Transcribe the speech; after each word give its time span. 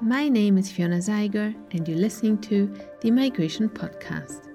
my 0.00 0.28
name 0.28 0.58
is 0.58 0.70
Fiona 0.70 0.96
Zeiger, 0.96 1.54
and 1.72 1.86
you're 1.86 1.98
listening 1.98 2.38
to 2.38 2.72
the 3.00 3.10
Migration 3.10 3.68
Podcast. 3.68 4.48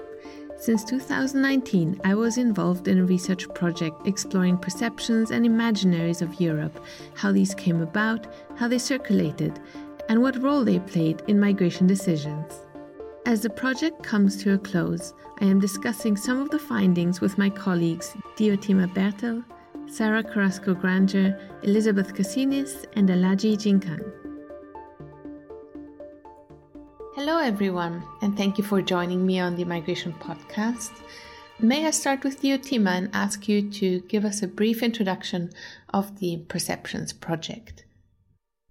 Since 0.57 0.83
2019, 0.85 2.01
I 2.03 2.13
was 2.15 2.37
involved 2.37 2.87
in 2.87 2.99
a 2.99 3.05
research 3.05 3.47
project 3.53 4.05
exploring 4.05 4.57
perceptions 4.57 5.31
and 5.31 5.45
imaginaries 5.45 6.21
of 6.21 6.41
Europe, 6.41 6.83
how 7.15 7.31
these 7.31 7.55
came 7.55 7.81
about, 7.81 8.27
how 8.57 8.67
they 8.67 8.77
circulated, 8.77 9.59
and 10.09 10.21
what 10.21 10.41
role 10.41 10.65
they 10.65 10.79
played 10.79 11.21
in 11.27 11.39
migration 11.39 11.87
decisions. 11.87 12.53
As 13.25 13.41
the 13.41 13.49
project 13.49 14.03
comes 14.03 14.35
to 14.43 14.53
a 14.53 14.57
close, 14.57 15.13
I 15.41 15.45
am 15.45 15.59
discussing 15.59 16.17
some 16.17 16.41
of 16.41 16.49
the 16.49 16.59
findings 16.59 17.21
with 17.21 17.37
my 17.37 17.49
colleagues 17.49 18.15
Diotima 18.35 18.93
Bertel, 18.93 19.45
Sara 19.89 20.23
Carrasco 20.23 20.73
Granger, 20.73 21.39
Elizabeth 21.63 22.13
Kassinis, 22.13 22.85
and 22.93 23.09
Alagie 23.09 23.55
Jinkang. 23.55 24.18
Hello, 27.19 27.37
everyone, 27.37 28.01
and 28.21 28.37
thank 28.37 28.57
you 28.57 28.63
for 28.63 28.81
joining 28.81 29.25
me 29.25 29.41
on 29.41 29.57
the 29.57 29.65
Migration 29.65 30.13
Podcast. 30.21 31.01
May 31.59 31.85
I 31.85 31.91
start 31.91 32.23
with 32.23 32.41
Diotima 32.41 32.91
and 32.91 33.09
ask 33.11 33.45
you 33.45 33.69
to 33.71 33.99
give 34.07 34.23
us 34.23 34.41
a 34.41 34.47
brief 34.47 34.81
introduction 34.81 35.49
of 35.89 36.17
the 36.19 36.37
Perceptions 36.47 37.11
Project? 37.11 37.83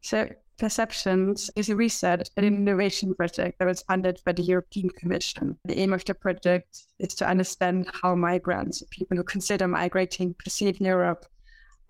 So, 0.01 0.31
Perceptions 0.57 1.51
is 1.57 1.69
a 1.69 1.77
research 1.77 2.31
and 2.39 2.47
innovation 2.47 3.15
project 3.15 3.59
that 3.59 3.69
was 3.69 3.83
funded 3.83 4.23
by 4.25 4.33
the 4.33 4.45
European 4.45 4.89
Commission. 4.89 5.59
The 5.67 5.79
aim 5.79 5.93
of 5.93 6.07
the 6.07 6.15
project 6.15 6.85
is 6.99 7.15
to 7.17 7.29
understand 7.29 7.91
how 8.01 8.15
migrants, 8.15 8.83
people 8.91 9.19
who 9.19 9.25
consider 9.25 9.69
migrating, 9.69 10.35
perceive 10.43 10.81
Europe. 10.81 11.27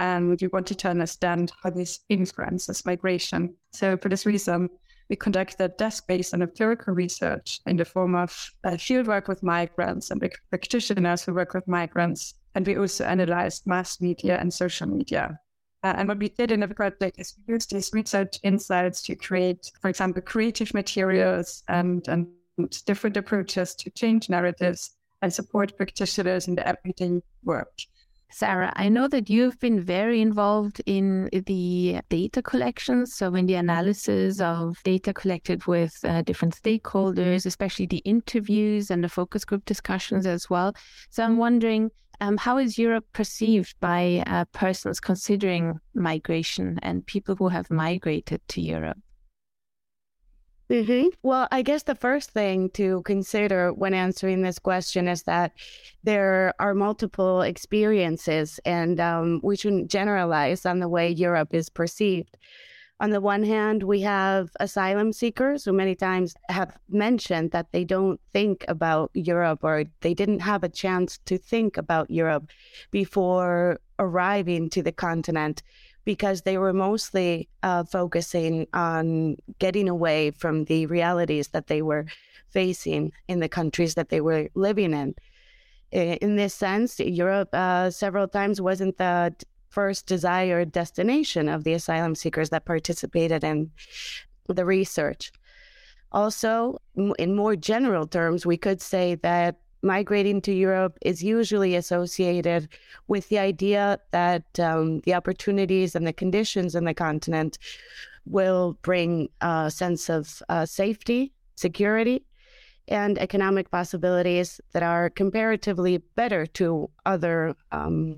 And 0.01 0.37
we 0.41 0.49
wanted 0.49 0.81
to 0.81 0.89
understand 0.89 1.53
how 1.63 1.71
this 1.71 2.01
influences 2.09 2.85
migration. 2.85 3.55
So, 3.71 3.97
for 3.97 4.09
this 4.09 4.27
reason, 4.27 4.71
we 5.09 5.17
conducted 5.17 5.77
desk-based 5.77 6.33
and 6.33 6.43
empirical 6.43 6.95
research 6.95 7.61
in 7.67 7.77
the 7.77 7.85
form 7.85 8.15
of 8.15 8.51
uh, 8.65 8.71
fieldwork 8.73 9.29
with 9.29 9.43
migrants 9.43 10.11
and 10.11 10.23
practitioners 10.51 11.25
who 11.25 11.35
work 11.35 11.55
with 11.55 11.67
migrants. 11.67 12.35
And 12.55 12.67
we 12.67 12.77
also 12.77 13.05
analyzed 13.05 13.67
mass 13.67 14.01
media 14.01 14.39
and 14.39 14.53
social 14.53 14.87
media. 14.87 15.39
Uh, 15.85 15.95
and 15.97 16.09
what 16.09 16.19
we 16.19 16.29
did 16.29 16.51
in 16.51 16.61
the 16.61 16.69
project 16.69 17.19
is 17.19 17.35
we 17.47 17.55
used 17.55 17.71
these 17.71 17.91
research 17.93 18.39
insights 18.43 19.01
to 19.03 19.15
create, 19.15 19.71
for 19.81 19.89
example, 19.89 20.21
creative 20.21 20.75
materials 20.75 21.63
and, 21.69 22.07
and 22.09 22.27
different 22.85 23.17
approaches 23.17 23.75
to 23.77 23.91
change 23.91 24.29
narratives 24.29 24.97
and 25.23 25.33
support 25.33 25.77
practitioners 25.77 26.49
in 26.49 26.57
the 26.57 26.67
everyday 26.67 27.23
work. 27.45 27.71
Sara, 28.31 28.73
I 28.77 28.91
know 28.91 29.09
that 29.09 29.31
you've 29.31 29.59
been 29.59 29.81
very 29.81 30.21
involved 30.21 30.83
in 30.85 31.31
the 31.33 32.01
data 32.11 32.43
collection, 32.43 33.07
so 33.07 33.35
in 33.35 33.47
the 33.47 33.55
analysis 33.55 34.39
of 34.41 34.83
data 34.85 35.15
collected 35.15 35.67
with 35.67 35.99
uh, 36.05 36.23
different 36.23 36.55
stakeholders, 36.55 37.47
especially 37.47 37.87
the 37.87 38.03
interviews 38.05 38.91
and 38.91 39.03
the 39.03 39.09
focus 39.09 39.45
group 39.45 39.65
discussions 39.65 40.27
as 40.27 40.51
well. 40.51 40.75
So 41.09 41.25
I'm 41.25 41.39
wondering, 41.39 41.91
um, 42.21 42.37
how 42.37 42.59
is 42.59 42.77
Europe 42.79 43.07
perceived 43.13 43.75
by 43.81 44.23
uh, 44.27 44.45
persons 44.53 45.01
considering 45.01 45.81
migration 45.95 46.79
and 46.83 47.07
people 47.07 47.35
who 47.35 47.49
have 47.49 47.71
migrated 47.71 48.47
to 48.49 48.61
Europe? 48.61 48.99
Mm-hmm. 50.71 51.09
Well, 51.23 51.49
I 51.51 51.63
guess 51.63 51.85
the 51.85 51.95
first 51.95 52.31
thing 52.31 52.69
to 52.71 53.01
consider 53.03 53.73
when 53.73 53.95
answering 53.95 54.43
this 54.43 54.59
question 54.59 55.09
is 55.09 55.23
that 55.23 55.53
there 56.05 56.53
are 56.59 56.75
multiple 56.75 57.41
experiences, 57.41 58.61
and 58.67 59.01
um, 59.01 59.41
we 59.43 59.57
shouldn't 59.57 59.91
generalize 59.91 60.67
on 60.67 60.79
the 60.79 60.89
way 60.89 61.09
Europe 61.09 61.55
is 61.55 61.71
perceived. 61.71 62.37
On 63.01 63.11
the 63.11 63.21
one 63.21 63.45
hand, 63.45 63.85
we 63.85 64.01
have 64.01 64.51
asylum 64.59 65.13
seekers 65.13 65.65
who 65.65 65.73
many 65.73 65.95
times 65.95 66.35
have 66.49 66.77
mentioned 66.89 67.53
that 67.53 67.71
they 67.73 67.85
don't 67.85 68.21
think 68.33 68.65
about 68.67 69.11
Europe 69.15 69.61
or 69.63 69.85
they 70.01 70.15
didn't 70.15 70.41
have 70.41 70.65
a 70.65 70.69
chance 70.69 71.19
to 71.27 71.39
think 71.39 71.77
about 71.77 72.11
Europe 72.11 72.51
before 72.91 73.79
arriving 74.01 74.69
to 74.71 74.83
the 74.83 74.93
continent 74.93 75.63
because 76.09 76.41
they 76.41 76.57
were 76.57 76.73
mostly 76.73 77.51
uh, 77.63 77.85
focusing 77.85 78.67
on 78.73 79.37
getting 79.59 79.91
away 79.91 80.31
from 80.31 80.65
the 80.65 80.87
realities 80.87 81.49
that 81.49 81.67
they 81.67 81.83
were 81.83 82.07
facing 82.49 83.13
in 83.29 83.41
the 83.41 83.49
countries 83.59 83.95
that 83.95 84.09
they 84.09 84.23
were 84.23 84.49
living 84.55 84.95
in. 84.95 85.15
In 85.93 86.37
this 86.37 86.55
sense, 86.55 86.99
Europe 86.99 87.51
uh, 87.53 87.91
several 87.91 88.27
times 88.27 88.59
wasn't 88.59 88.97
the 88.97 89.35
first 89.69 90.07
desired 90.07 90.73
destination 90.73 91.47
of 91.47 91.65
the 91.65 91.75
asylum 91.75 92.15
seekers 92.15 92.49
that 92.49 92.65
participated 92.65 93.45
in 93.45 93.71
the 94.47 94.65
research. 94.65 95.31
Also, 96.13 96.81
in 97.19 97.37
more 97.37 97.55
general 97.55 98.07
terms, 98.07 98.47
we 98.47 98.57
could 98.57 98.81
say 98.81 99.15
that 99.17 99.57
migrating 99.83 100.41
to 100.43 100.53
Europe 100.53 100.99
is 101.03 101.23
usually 101.23 101.75
associated 101.75 102.69
with 103.07 103.29
the 103.29 103.39
idea 103.39 104.01
that 104.11 104.59
um, 104.59 105.01
the 105.01 105.15
opportunities 105.15 105.95
and 105.95 106.07
the 106.07 106.13
conditions 106.13 106.75
in 106.75 106.85
the 106.85 106.95
continent 106.95 107.59
will 108.27 108.77
bring 108.83 109.29
a 109.41 109.71
sense 109.71 110.09
of 110.09 110.43
uh, 110.49 110.67
safety, 110.67 111.33
security, 111.57 112.25
and 112.89 113.19
economic 113.19 113.71
possibilities 113.71 114.61
that 114.73 114.83
are 114.83 115.11
comparatively 115.11 115.99
better 116.17 116.47
to 116.47 116.91
other 117.07 117.55
um, 117.73 118.17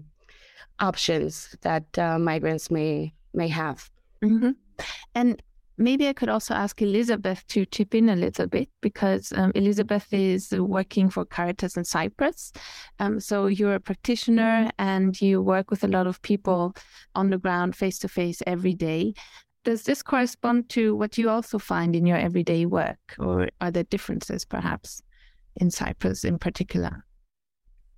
options 0.79 1.57
that 1.63 1.99
uh, 1.99 2.19
migrants 2.19 2.71
may 2.71 3.13
may 3.35 3.49
have. 3.49 3.91
Mm-hmm. 4.25 4.51
And 5.15 5.43
maybe 5.81 6.09
I 6.09 6.13
could 6.13 6.29
also 6.29 6.55
ask 6.55 6.81
Elizabeth 6.83 7.45
to 7.49 7.65
chip 7.67 7.95
in 7.95 8.11
a 8.11 8.17
little 8.17 8.47
bit 8.47 8.69
because 8.81 9.33
um, 9.35 9.51
Elizabeth 9.55 10.13
is 10.13 10.53
working 10.53 11.09
for 11.11 11.25
Caritas 11.25 11.77
in 11.77 11.85
Cyprus. 11.85 12.53
Um, 12.99 13.19
so 13.19 13.47
you're 13.47 13.75
a 13.75 13.81
practitioner 13.81 14.71
and 14.79 15.21
you 15.21 15.41
work 15.41 15.71
with 15.71 15.83
a 15.83 15.89
lot 15.89 16.07
of 16.07 16.21
people 16.23 16.75
on 17.15 17.31
the 17.31 17.39
ground, 17.39 17.75
face 17.75 17.99
to 18.01 18.09
face, 18.09 18.43
every 18.47 18.75
day. 18.75 19.15
Does 19.65 19.83
this 19.83 20.03
correspond 20.03 20.69
to 20.71 20.95
what 20.95 21.19
you 21.19 21.29
also 21.29 21.59
find 21.59 21.97
in 21.97 22.07
your 22.07 22.17
everyday 22.17 22.65
work, 22.67 22.99
or 23.19 23.49
are 23.61 23.71
there 23.71 23.85
differences 23.85 24.45
perhaps 24.45 25.03
in 25.57 25.71
Cyprus 25.71 26.25
in 26.25 26.39
particular? 26.39 27.05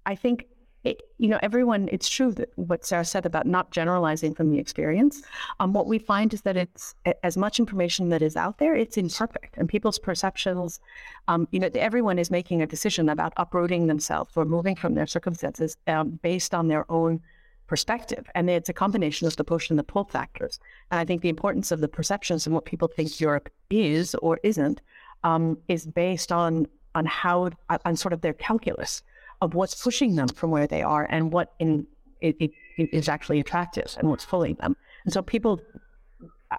I 0.05 0.17
think 0.17 0.47
it, 0.85 1.03
you 1.19 1.29
know, 1.29 1.39
everyone, 1.43 1.89
it's 1.93 2.09
true 2.09 2.33
that 2.33 2.51
what 2.57 2.85
Sara 2.85 3.05
said 3.05 3.25
about 3.25 3.47
not 3.47 3.71
generalizing 3.71 4.35
from 4.35 4.51
the 4.51 4.59
experience. 4.59 5.23
Um, 5.61 5.73
what 5.73 5.87
we 5.87 5.99
find 5.99 6.35
is 6.35 6.43
that 6.43 6.57
it's 6.57 6.95
as 7.23 7.37
much 7.37 7.61
information 7.61 8.09
that 8.09 8.23
is 8.23 8.37
out 8.37 8.59
there, 8.59 8.75
it's 8.75 8.97
imperfect, 8.97 9.57
and 9.57 9.69
people's 9.69 9.99
perceptions, 9.99 10.81
um, 11.29 11.47
you 11.53 11.61
know, 11.61 11.71
everyone 11.75 12.19
is 12.19 12.31
making 12.31 12.63
a 12.63 12.67
decision 12.67 13.09
about 13.09 13.33
uprooting 13.37 13.87
themselves 13.87 14.33
or 14.37 14.45
moving 14.45 14.75
from 14.75 14.95
their 14.95 15.07
circumstances 15.07 15.77
um, 15.87 16.19
based 16.23 16.53
on 16.53 16.69
their 16.69 16.91
own 16.91 17.21
perspective. 17.69 18.29
And 18.35 18.51
it's 18.51 18.69
a 18.69 18.75
combination 18.75 19.27
of 19.29 19.37
the 19.37 19.45
push 19.45 19.71
and 19.71 19.79
the 19.79 19.85
pull 19.85 20.05
factors. 20.05 20.59
And 20.91 20.99
I 20.99 21.05
think 21.05 21.23
the 21.23 21.29
importance 21.29 21.71
of 21.71 21.81
the 21.81 21.89
perceptions 21.89 22.45
and 22.47 22.55
what 22.55 22.65
people 22.65 22.89
think 22.89 23.21
Europe 23.21 23.49
is 23.71 24.15
or 24.17 24.41
isn't 24.43 24.81
um, 25.23 25.59
is 25.69 25.87
based 25.87 26.33
on 26.33 26.67
on 26.95 27.07
how 27.07 27.49
on 27.87 27.97
sort 27.97 28.13
of 28.13 28.21
their 28.21 28.35
calculus 28.35 29.03
of 29.43 29.55
what's 29.55 29.75
pushing 29.83 30.15
them 30.15 30.29
from 30.29 30.51
where 30.51 30.69
they 30.69 30.83
are 30.83 31.05
and 31.11 31.33
what 31.33 31.53
in 31.59 31.85
it, 32.21 32.37
it, 32.39 32.53
it 32.79 32.89
is 32.93 33.09
actually 33.09 33.41
attractive 33.41 33.95
and 33.99 34.09
what's 34.09 34.25
pulling 34.25 34.55
them. 34.55 34.77
And 35.05 35.13
so 35.13 35.21
people, 35.21 35.61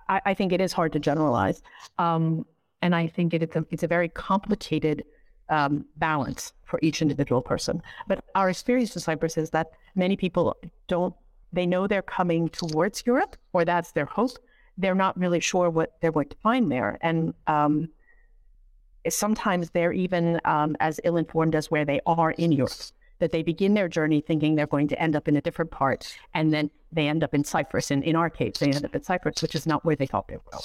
I, 0.09 0.21
I 0.25 0.33
think 0.33 0.51
it 0.51 0.59
is 0.59 0.73
hard 0.73 0.91
to 0.91 0.99
generalize, 0.99 1.63
um, 1.97 2.45
and 2.81 2.93
I 2.93 3.07
think 3.07 3.33
it, 3.33 3.41
it's 3.41 3.55
a 3.55 3.65
it's 3.71 3.83
a 3.83 3.87
very 3.87 4.09
complicated 4.09 5.05
um, 5.49 5.85
balance 5.95 6.51
for 6.65 6.77
each 6.81 7.01
individual 7.01 7.41
person. 7.41 7.81
But 8.09 8.25
our 8.35 8.49
experience 8.49 8.93
in 8.95 9.01
Cyprus 9.01 9.37
is 9.37 9.49
that 9.51 9.71
many 9.95 10.17
people 10.17 10.55
don't. 10.87 11.15
They 11.53 11.65
know 11.65 11.87
they're 11.87 12.01
coming 12.01 12.49
towards 12.49 13.03
Europe, 13.05 13.37
or 13.53 13.63
that's 13.63 13.91
their 13.93 14.05
hope. 14.05 14.31
They're 14.77 14.95
not 14.95 15.17
really 15.17 15.39
sure 15.39 15.69
what 15.69 15.93
they're 16.01 16.11
going 16.11 16.29
to 16.29 16.35
find 16.43 16.69
there, 16.69 16.97
and 17.01 17.33
um, 17.47 17.87
sometimes 19.09 19.71
they're 19.71 19.93
even 19.93 20.39
um, 20.45 20.75
as 20.79 20.99
ill 21.03 21.17
informed 21.17 21.55
as 21.55 21.69
where 21.71 21.85
they 21.85 21.99
are 22.05 22.31
in 22.31 22.51
Europe. 22.51 22.73
That 23.19 23.31
they 23.31 23.43
begin 23.43 23.73
their 23.73 23.87
journey 23.87 24.21
thinking 24.21 24.55
they're 24.55 24.67
going 24.67 24.89
to 24.89 25.01
end 25.01 25.15
up 25.15 25.27
in 25.27 25.37
a 25.37 25.41
different 25.41 25.71
part, 25.71 26.17
and 26.33 26.51
then 26.51 26.69
they 26.91 27.07
end 27.07 27.23
up 27.23 27.33
in 27.33 27.43
Cyprus. 27.43 27.89
And 27.89 28.03
in 28.03 28.15
our 28.15 28.29
case, 28.29 28.57
they 28.57 28.67
end 28.67 28.83
up 28.83 28.95
in 28.95 29.03
Cyprus, 29.03 29.41
which 29.41 29.55
is 29.55 29.65
not 29.65 29.85
where 29.85 29.95
they 29.95 30.07
thought 30.07 30.27
they 30.27 30.35
were 30.35 30.51
going. 30.51 30.63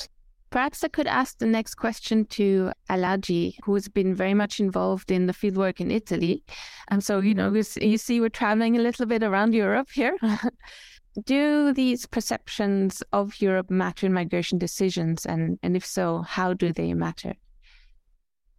Perhaps 0.50 0.82
I 0.82 0.88
could 0.88 1.06
ask 1.06 1.38
the 1.38 1.46
next 1.46 1.74
question 1.74 2.24
to 2.26 2.72
Alagie, 2.88 3.54
who's 3.64 3.86
been 3.86 4.14
very 4.14 4.32
much 4.32 4.60
involved 4.60 5.10
in 5.10 5.26
the 5.26 5.34
fieldwork 5.34 5.78
in 5.78 5.90
Italy. 5.90 6.42
And 6.88 7.04
so, 7.04 7.20
you 7.20 7.34
know, 7.34 7.52
you 7.52 7.98
see, 7.98 8.20
we're 8.20 8.30
traveling 8.30 8.76
a 8.76 8.80
little 8.80 9.04
bit 9.04 9.22
around 9.22 9.54
Europe 9.54 9.88
here. 9.92 10.16
do 11.24 11.72
these 11.72 12.06
perceptions 12.06 13.02
of 13.12 13.40
Europe 13.40 13.70
matter 13.70 14.06
in 14.06 14.12
migration 14.12 14.58
decisions? 14.58 15.26
And, 15.26 15.58
and 15.62 15.76
if 15.76 15.84
so, 15.84 16.22
how 16.22 16.54
do 16.54 16.72
they 16.72 16.94
matter? 16.94 17.34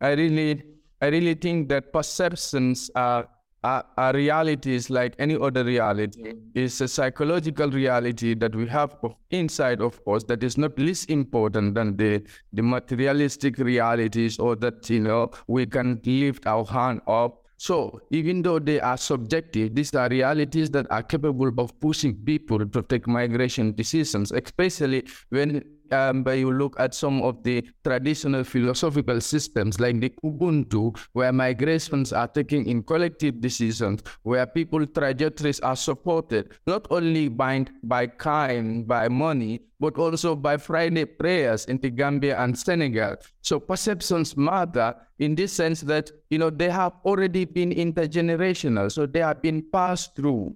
I 0.01 0.12
really, 0.13 0.63
I 1.01 1.07
really 1.07 1.34
think 1.36 1.69
that 1.69 1.92
perceptions 1.94 2.90
are 2.96 3.28
our 3.63 4.13
reality 4.13 4.74
is 4.74 4.90
like 4.90 5.16
any 5.19 5.36
other 5.36 5.63
reality. 5.66 6.34
It's 6.56 6.80
a 6.80 6.88
psychological 6.88 7.69
reality 7.69 8.34
that 8.36 8.56
we 8.56 8.68
have 8.68 8.96
of 9.04 9.16
inside 9.31 9.81
of 9.81 10.00
us 10.07 10.24
that 10.25 10.44
is 10.44 10.57
not 10.57 10.80
less 10.80 11.04
important 11.06 11.75
than 11.75 11.98
the, 11.98 12.24
the 12.54 12.63
materialistic 12.63 13.57
realities 13.57 14.40
or 14.40 14.56
that, 14.57 14.90
you 14.90 15.01
know, 15.01 15.31
we 15.48 15.66
can 15.66 16.00
lift 16.06 16.48
our 16.48 16.63
hand 16.66 17.01
up. 17.07 17.44
So 17.57 18.00
even 18.12 18.42
though 18.42 18.60
they 18.60 18.80
are 18.80 18.96
subjective, 18.96 19.75
these 19.75 19.94
are 19.94 20.07
realities 20.07 20.69
that 20.72 20.90
are 20.90 21.04
capable 21.04 21.51
of 21.57 21.78
pushing 21.81 22.16
people 22.16 22.66
to 22.66 22.81
take 22.84 23.06
migration 23.07 23.74
decisions, 23.74 24.31
especially 24.31 25.06
when 25.28 25.66
um, 25.94 26.24
but 26.24 26.38
you 26.38 26.51
look 26.51 26.80
at 26.80 26.94
some 26.94 27.21
of 27.21 27.44
the 27.44 27.63
traditional 27.83 28.44
philosophical 28.44 29.21
systems 29.21 29.80
like 29.80 30.00
the 30.00 30.13
Ubuntu, 30.24 30.97
where 31.13 31.31
migrations 31.31 32.13
are 32.13 32.27
taken 32.27 32.65
in 32.65 32.83
collective 32.83 33.41
decisions, 33.41 34.01
where 34.24 34.45
people 34.45 34.86
trajectories 34.86 35.59
are 35.62 35.75
supported 35.75 36.51
not 36.68 36.88
only 36.89 37.27
by, 37.27 37.65
by 37.83 38.07
kind, 38.07 38.88
by 38.88 39.07
money, 39.07 39.62
but 39.80 39.97
also 39.97 40.36
by 40.36 40.57
Friday 40.57 41.06
prayers 41.06 41.65
in 41.65 41.77
the 41.80 41.89
Gambia 41.89 42.38
and 42.39 42.57
Senegal. 42.57 43.15
So 43.41 43.59
perceptions 43.59 44.36
matter 44.36 44.95
in 45.19 45.36
this 45.36 45.53
sense 45.53 45.81
that 45.81 46.12
you 46.30 46.38
know 46.38 46.50
they 46.50 46.69
have 46.69 46.94
already 47.06 47.45
been 47.45 47.71
intergenerational, 47.71 48.91
so 48.91 49.06
they 49.06 49.19
have 49.21 49.41
been 49.41 49.63
passed 49.71 50.15
through 50.15 50.56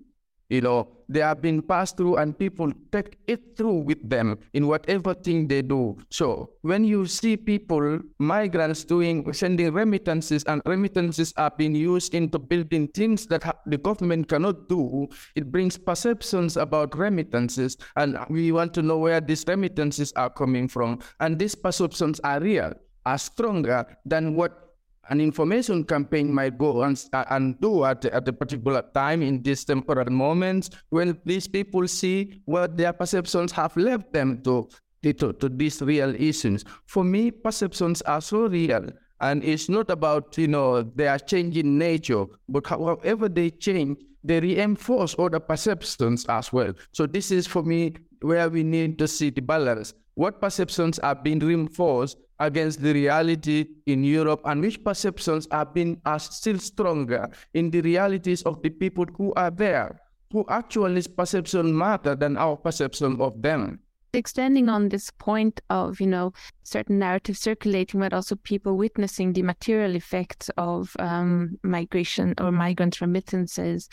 you 0.53 0.62
know, 0.62 0.88
they 1.13 1.19
have 1.19 1.42
been 1.42 1.62
passed 1.62 1.98
through 1.98 2.18
and 2.18 2.38
people 2.38 2.71
take 2.92 3.18
it 3.27 3.56
through 3.56 3.80
with 3.86 4.10
them 4.10 4.38
in 4.54 4.68
whatever 4.68 5.13
thing 5.13 5.48
they 5.48 5.62
do. 5.62 5.98
So 6.10 6.50
when 6.62 6.83
you 6.83 7.06
see 7.06 7.38
people, 7.38 8.00
migrants 8.19 8.83
doing, 8.83 9.31
sending 9.33 9.71
remittances 9.71 10.44
and 10.45 10.62
remittances 10.65 11.33
are 11.38 11.51
being 11.56 11.75
used 11.75 12.13
into 12.15 12.39
building 12.39 12.88
things 12.88 13.27
that 13.27 13.44
the 13.65 13.77
government 13.77 14.27
cannot 14.27 14.68
do, 14.68 15.07
it 15.36 15.51
brings 15.51 15.77
perceptions 15.77 16.57
about 16.57 16.98
remittances. 16.98 17.77
And 17.95 18.18
we 18.30 18.51
want 18.51 18.74
to 18.75 18.81
know 18.81 18.98
where 18.98 19.21
these 19.21 19.45
remittances 19.48 20.12
are 20.13 20.30
coming 20.30 20.68
from. 20.68 21.00
And 21.19 21.38
these 21.38 21.56
perceptions 21.56 22.19
are 22.24 22.39
real, 22.39 22.74
are 23.06 23.18
stronger 23.18 23.86
than 24.06 24.36
what 24.36 24.62
an 25.09 25.19
information 25.19 25.83
campaign 25.83 26.33
might 26.33 26.57
go 26.57 26.83
and, 26.83 27.03
and 27.29 27.59
do 27.59 27.83
at, 27.83 28.05
at 28.05 28.27
a 28.27 28.33
particular 28.33 28.83
time 28.94 29.21
in 29.21 29.41
these 29.41 29.65
temporal 29.65 30.09
moments 30.09 30.69
when 30.89 31.19
these 31.25 31.47
people 31.47 31.88
see 31.88 32.41
what 32.45 32.77
their 32.77 32.94
perceptions 32.94 33.51
have 33.51 33.75
left 33.75 34.13
them 34.13 34.41
to, 34.44 34.69
to, 35.03 35.33
to 35.33 35.50
these 35.50 35.81
real 35.81 36.15
issues. 36.15 36.63
For 36.85 37.03
me, 37.03 37.31
perceptions 37.31 38.01
are 38.03 38.21
so 38.21 38.47
real. 38.47 38.89
And 39.19 39.44
it's 39.44 39.69
not 39.69 39.89
about, 39.89 40.38
you 40.38 40.47
know, 40.47 40.83
they 40.83 41.07
are 41.07 41.19
changing 41.19 41.77
nature, 41.77 42.25
but 42.49 42.67
however 42.67 43.29
they 43.29 43.49
change, 43.51 43.97
they 44.23 44.39
reinforce 44.39 45.15
other 45.19 45.39
perceptions 45.39 46.25
as 46.27 46.51
well. 46.51 46.73
So 46.91 47.06
this 47.06 47.31
is 47.31 47.45
for 47.45 47.63
me 47.63 47.95
where 48.21 48.49
we 48.49 48.63
need 48.63 48.97
to 48.99 49.07
see 49.07 49.29
the 49.29 49.41
balance. 49.41 49.94
What 50.15 50.39
perceptions 50.41 50.99
are 50.99 51.15
being 51.15 51.39
reinforced 51.39 52.17
against 52.45 52.81
the 52.81 52.94
reality 52.94 53.66
in 53.86 54.04
Europe 54.04 54.42
and 54.45 54.62
which 54.62 54.84
perceptions 54.84 55.48
have 55.51 55.74
been 55.74 56.00
are 56.06 56.19
still 56.19 56.60
stronger 56.60 57.28
in 57.54 57.69
the 57.69 57.81
realities 57.81 58.42
of 58.44 58.62
the 58.62 58.69
people 58.69 59.06
who 59.18 59.34
are 59.36 59.51
there, 59.51 60.00
who 60.31 60.45
actually 60.50 61.01
perception 61.16 61.75
matter 61.75 62.16
than 62.16 62.38
our 62.38 62.56
perception 62.57 63.19
of 63.22 63.42
them. 63.42 63.80
Extending 64.16 64.69
on 64.69 64.90
this 64.90 65.10
point 65.10 65.60
of, 65.72 66.00
you 66.00 66.06
know, 66.06 66.34
certain 66.63 67.00
narratives 67.00 67.40
circulating, 67.40 68.00
but 68.00 68.13
also 68.13 68.36
people 68.36 68.78
witnessing 68.78 69.34
the 69.34 69.42
material 69.42 69.95
effects 69.95 70.51
of 70.57 70.95
um, 71.00 71.57
migration 71.63 72.36
or 72.40 72.51
migrant 72.51 73.01
remittances, 73.01 73.90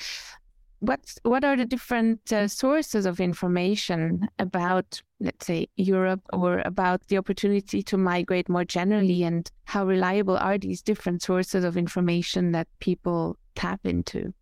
what 0.81 1.01
what 1.23 1.45
are 1.45 1.57
the 1.57 1.65
different 1.65 2.33
uh, 2.33 2.49
sources 2.49 3.07
of 3.07 3.21
information 3.21 4.29
about 4.39 5.01
let's 5.21 5.47
say 5.47 5.69
Europe 5.77 6.23
or 6.33 6.63
about 6.65 7.07
the 7.09 7.19
opportunity 7.19 7.83
to 7.83 7.97
migrate 7.97 8.49
more 8.49 8.65
generally? 8.65 9.23
And 9.23 9.51
how 9.65 9.87
reliable 9.87 10.37
are 10.37 10.59
these 10.59 10.83
different 10.83 11.23
sources 11.23 11.65
of 11.65 11.77
information 11.77 12.53
that 12.53 12.67
people 12.81 13.37
tap 13.55 13.81
into? 13.85 14.33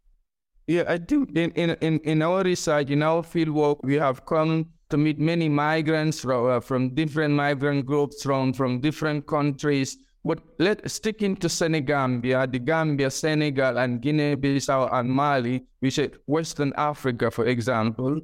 Yeah 0.66 0.84
i 0.88 0.96
do. 0.96 1.26
In 1.34 1.50
in 1.50 1.98
in 1.98 2.22
our 2.22 2.42
research 2.42 2.90
in 2.90 3.02
our 3.02 3.22
fieldwork 3.22 3.80
we 3.82 3.94
have 3.94 4.24
come 4.24 4.66
to 4.90 4.96
meet 4.96 5.18
many 5.18 5.48
migrants 5.48 6.20
from, 6.20 6.46
uh, 6.46 6.60
from 6.60 6.94
different 6.94 7.34
migrant 7.34 7.84
groups 7.84 8.22
from 8.22 8.52
from 8.52 8.80
different 8.80 9.26
countries 9.26 9.98
but 10.28 10.40
let 10.58 10.84
sticking 10.90 11.34
to 11.36 11.48
Senegambia, 11.48 12.46
the 12.46 12.58
Gambia, 12.58 13.10
Senegal, 13.10 13.78
and 13.78 14.02
Guinea-Bissau 14.02 14.92
and 14.92 15.08
Mali, 15.08 15.64
we 15.80 15.88
say 15.88 16.10
Western 16.26 16.74
Africa, 16.76 17.30
for 17.30 17.46
example, 17.46 18.20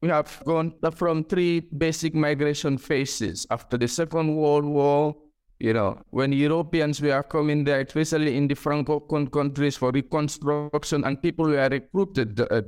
we 0.00 0.08
have 0.08 0.42
gone 0.46 0.72
from 0.94 1.24
three 1.24 1.60
basic 1.60 2.14
migration 2.14 2.78
phases 2.78 3.46
after 3.50 3.76
the 3.76 3.86
Second 3.86 4.34
World 4.34 4.64
War. 4.64 5.14
You 5.58 5.74
know, 5.74 6.00
when 6.08 6.32
Europeans 6.32 7.02
were 7.02 7.22
coming 7.22 7.64
there, 7.64 7.80
especially 7.80 8.34
in 8.34 8.48
the 8.48 8.54
Francophone 8.54 9.30
countries 9.30 9.76
for 9.76 9.90
reconstruction, 9.90 11.04
and 11.04 11.20
people 11.20 11.48
were 11.48 11.68
recruited 11.68 12.40
uh, 12.40 12.62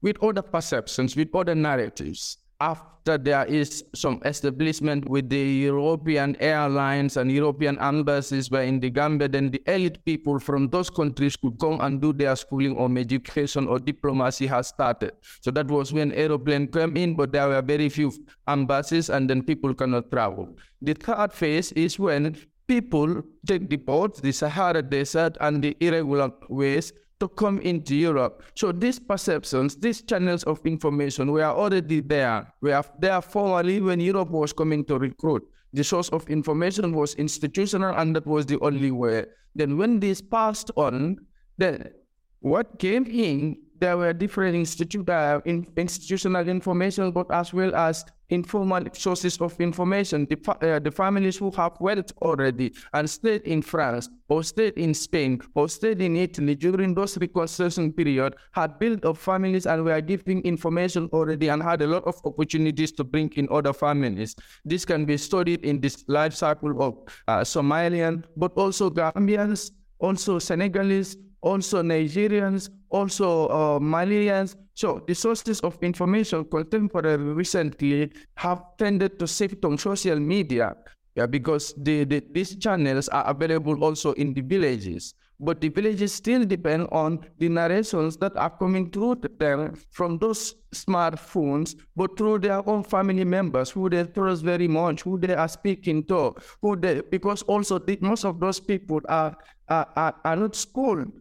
with 0.00 0.22
other 0.22 0.40
perceptions, 0.42 1.14
with 1.14 1.28
other 1.34 1.54
narratives 1.54 2.38
after 2.60 3.18
there 3.18 3.44
is 3.46 3.84
some 3.94 4.20
establishment 4.24 5.08
with 5.08 5.28
the 5.28 5.36
European 5.38 6.36
airlines 6.40 7.16
and 7.16 7.30
European 7.30 7.78
embassies 7.78 8.50
were 8.50 8.62
in 8.62 8.80
the 8.80 8.90
Gambia, 8.90 9.28
then 9.28 9.50
the 9.50 9.62
elite 9.66 10.04
people 10.04 10.38
from 10.38 10.68
those 10.68 10.88
countries 10.88 11.36
could 11.36 11.58
come 11.58 11.80
and 11.80 12.00
do 12.00 12.12
their 12.12 12.34
schooling 12.36 12.76
or 12.76 12.90
education 12.98 13.66
or 13.68 13.78
diplomacy 13.78 14.46
has 14.46 14.68
started. 14.68 15.12
So 15.42 15.50
that 15.50 15.68
was 15.68 15.92
when 15.92 16.12
aeroplane 16.12 16.68
came 16.68 16.96
in, 16.96 17.14
but 17.14 17.32
there 17.32 17.48
were 17.48 17.62
very 17.62 17.88
few 17.88 18.12
embassies 18.48 19.10
and 19.10 19.28
then 19.28 19.42
people 19.42 19.74
cannot 19.74 20.10
travel. 20.10 20.56
The 20.80 20.94
third 20.94 21.32
phase 21.32 21.72
is 21.72 21.98
when 21.98 22.36
people 22.66 23.22
take 23.46 23.68
the 23.68 23.76
boats, 23.76 24.20
the 24.20 24.32
Sahara 24.32 24.82
Desert 24.82 25.36
and 25.40 25.62
the 25.62 25.76
irregular 25.80 26.30
ways 26.48 26.92
to 27.24 27.28
come 27.28 27.58
into 27.60 27.96
Europe. 27.96 28.42
So 28.54 28.70
these 28.70 28.98
perceptions, 28.98 29.76
these 29.76 30.02
channels 30.02 30.44
of 30.44 30.60
information 30.66 31.32
were 31.32 31.44
already 31.44 32.00
there. 32.00 32.52
We 32.60 32.70
have 32.70 32.92
there 33.00 33.22
formerly 33.22 33.80
when 33.80 33.98
Europe 34.00 34.30
was 34.30 34.52
coming 34.52 34.84
to 34.84 34.98
recruit. 34.98 35.42
The 35.72 35.84
source 35.84 36.10
of 36.10 36.28
information 36.28 36.92
was 36.94 37.14
institutional 37.14 37.94
and 37.96 38.14
that 38.14 38.26
was 38.26 38.44
the 38.44 38.60
only 38.60 38.90
way. 38.90 39.24
Then 39.54 39.78
when 39.78 40.00
this 40.00 40.20
passed 40.20 40.70
on, 40.76 41.16
then 41.56 41.92
what 42.40 42.78
came 42.78 43.06
in 43.06 43.56
there 43.84 43.98
were 43.98 44.14
different 44.14 44.56
institute, 44.56 45.10
uh, 45.10 45.42
in, 45.44 45.66
institutional 45.76 46.48
information, 46.48 47.10
but 47.10 47.30
as 47.30 47.52
well 47.52 47.74
as 47.74 48.02
informal 48.30 48.82
sources 48.94 49.38
of 49.42 49.60
information. 49.60 50.26
The, 50.30 50.38
uh, 50.48 50.78
the 50.78 50.90
families 50.90 51.36
who 51.36 51.50
have 51.50 51.72
wealth 51.80 52.10
already 52.22 52.72
and 52.94 53.08
stayed 53.10 53.42
in 53.42 53.60
France 53.60 54.08
or 54.30 54.42
stayed 54.42 54.78
in 54.78 54.94
Spain 54.94 55.42
or 55.54 55.68
stayed 55.68 56.00
in 56.00 56.16
Italy 56.16 56.54
during 56.54 56.94
those 56.94 57.18
reconstruction 57.18 57.92
period 57.92 58.36
had 58.52 58.78
built 58.78 59.04
up 59.04 59.18
families 59.18 59.66
and 59.66 59.84
were 59.84 60.00
giving 60.00 60.40
information 60.44 61.10
already 61.12 61.48
and 61.48 61.62
had 61.62 61.82
a 61.82 61.86
lot 61.86 62.04
of 62.04 62.16
opportunities 62.24 62.90
to 62.92 63.04
bring 63.04 63.30
in 63.36 63.46
other 63.50 63.74
families. 63.74 64.34
This 64.64 64.86
can 64.86 65.04
be 65.04 65.18
studied 65.18 65.62
in 65.62 65.82
this 65.82 66.04
life 66.08 66.32
cycle 66.32 66.82
of 66.82 66.94
uh, 67.28 67.40
Somalian, 67.40 68.24
but 68.34 68.52
also 68.56 68.88
Gambians, 68.88 69.72
also 69.98 70.38
Senegalese, 70.38 71.18
also 71.44 71.82
Nigerians, 71.82 72.70
also 72.88 73.48
uh, 73.48 73.78
Malians. 73.78 74.56
So 74.74 75.04
the 75.06 75.14
sources 75.14 75.60
of 75.60 75.78
information 75.82 76.44
contemporary 76.46 77.18
recently 77.18 78.10
have 78.36 78.62
tended 78.78 79.18
to 79.18 79.26
shift 79.26 79.64
on 79.64 79.78
social 79.78 80.18
media 80.18 80.74
yeah, 81.14 81.26
because 81.26 81.74
the, 81.76 82.04
the, 82.04 82.24
these 82.32 82.56
channels 82.56 83.08
are 83.08 83.28
available 83.28 83.84
also 83.84 84.12
in 84.14 84.34
the 84.34 84.40
villages. 84.40 85.14
But 85.38 85.60
the 85.60 85.68
villages 85.68 86.12
still 86.12 86.44
depend 86.44 86.88
on 86.90 87.20
the 87.38 87.48
narrations 87.48 88.16
that 88.18 88.36
are 88.36 88.50
coming 88.50 88.90
through 88.90 89.16
them 89.38 89.74
from 89.90 90.18
those 90.18 90.54
smartphones, 90.72 91.74
but 91.94 92.16
through 92.16 92.38
their 92.38 92.66
own 92.68 92.84
family 92.84 93.24
members 93.24 93.70
who 93.70 93.90
they 93.90 94.04
trust 94.04 94.42
very 94.42 94.68
much, 94.68 95.02
who 95.02 95.18
they 95.18 95.34
are 95.34 95.48
speaking 95.48 96.04
to, 96.04 96.34
who 96.62 96.76
they 96.76 97.02
because 97.10 97.42
also 97.42 97.78
the, 97.78 97.98
most 98.00 98.24
of 98.24 98.40
those 98.40 98.60
people 98.60 99.00
are, 99.08 99.36
are, 99.68 99.88
are, 99.96 100.14
are 100.24 100.36
not 100.36 100.54
schooled 100.56 101.12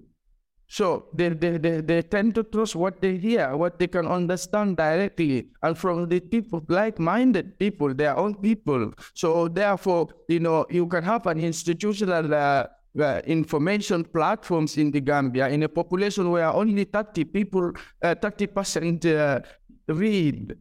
so 0.74 1.06
they, 1.14 1.30
they, 1.30 1.60
they, 1.60 1.82
they 1.82 2.02
tend 2.02 2.34
to 2.34 2.42
trust 2.42 2.76
what 2.76 3.00
they 3.00 3.18
hear, 3.18 3.56
what 3.56 3.78
they 3.78 3.86
can 3.86 4.08
understand 4.08 4.76
directly, 4.76 5.50
and 5.62 5.78
from 5.78 6.10
the 6.10 6.20
people, 6.20 6.66
like-minded 6.68 7.60
people, 7.60 7.94
their 7.94 8.18
own 8.18 8.34
people. 8.34 8.92
So 9.14 9.48
therefore, 9.48 10.08
you 10.28 10.40
know, 10.40 10.66
you 10.72 10.88
can 10.88 11.04
have 11.04 11.28
an 11.28 11.40
institutional 11.40 12.34
uh, 12.34 12.66
uh, 13.00 13.22
information 13.28 14.04
platforms 14.04 14.78
in 14.78 14.90
the 14.90 15.00
Gambia 15.00 15.48
in 15.50 15.62
a 15.62 15.70
population 15.70 16.32
where 16.32 16.48
only 16.48 16.86
30 16.86 17.26
people, 17.26 17.72
uh, 18.02 18.16
30% 18.16 19.06
uh, 19.06 19.42
read 19.90 20.58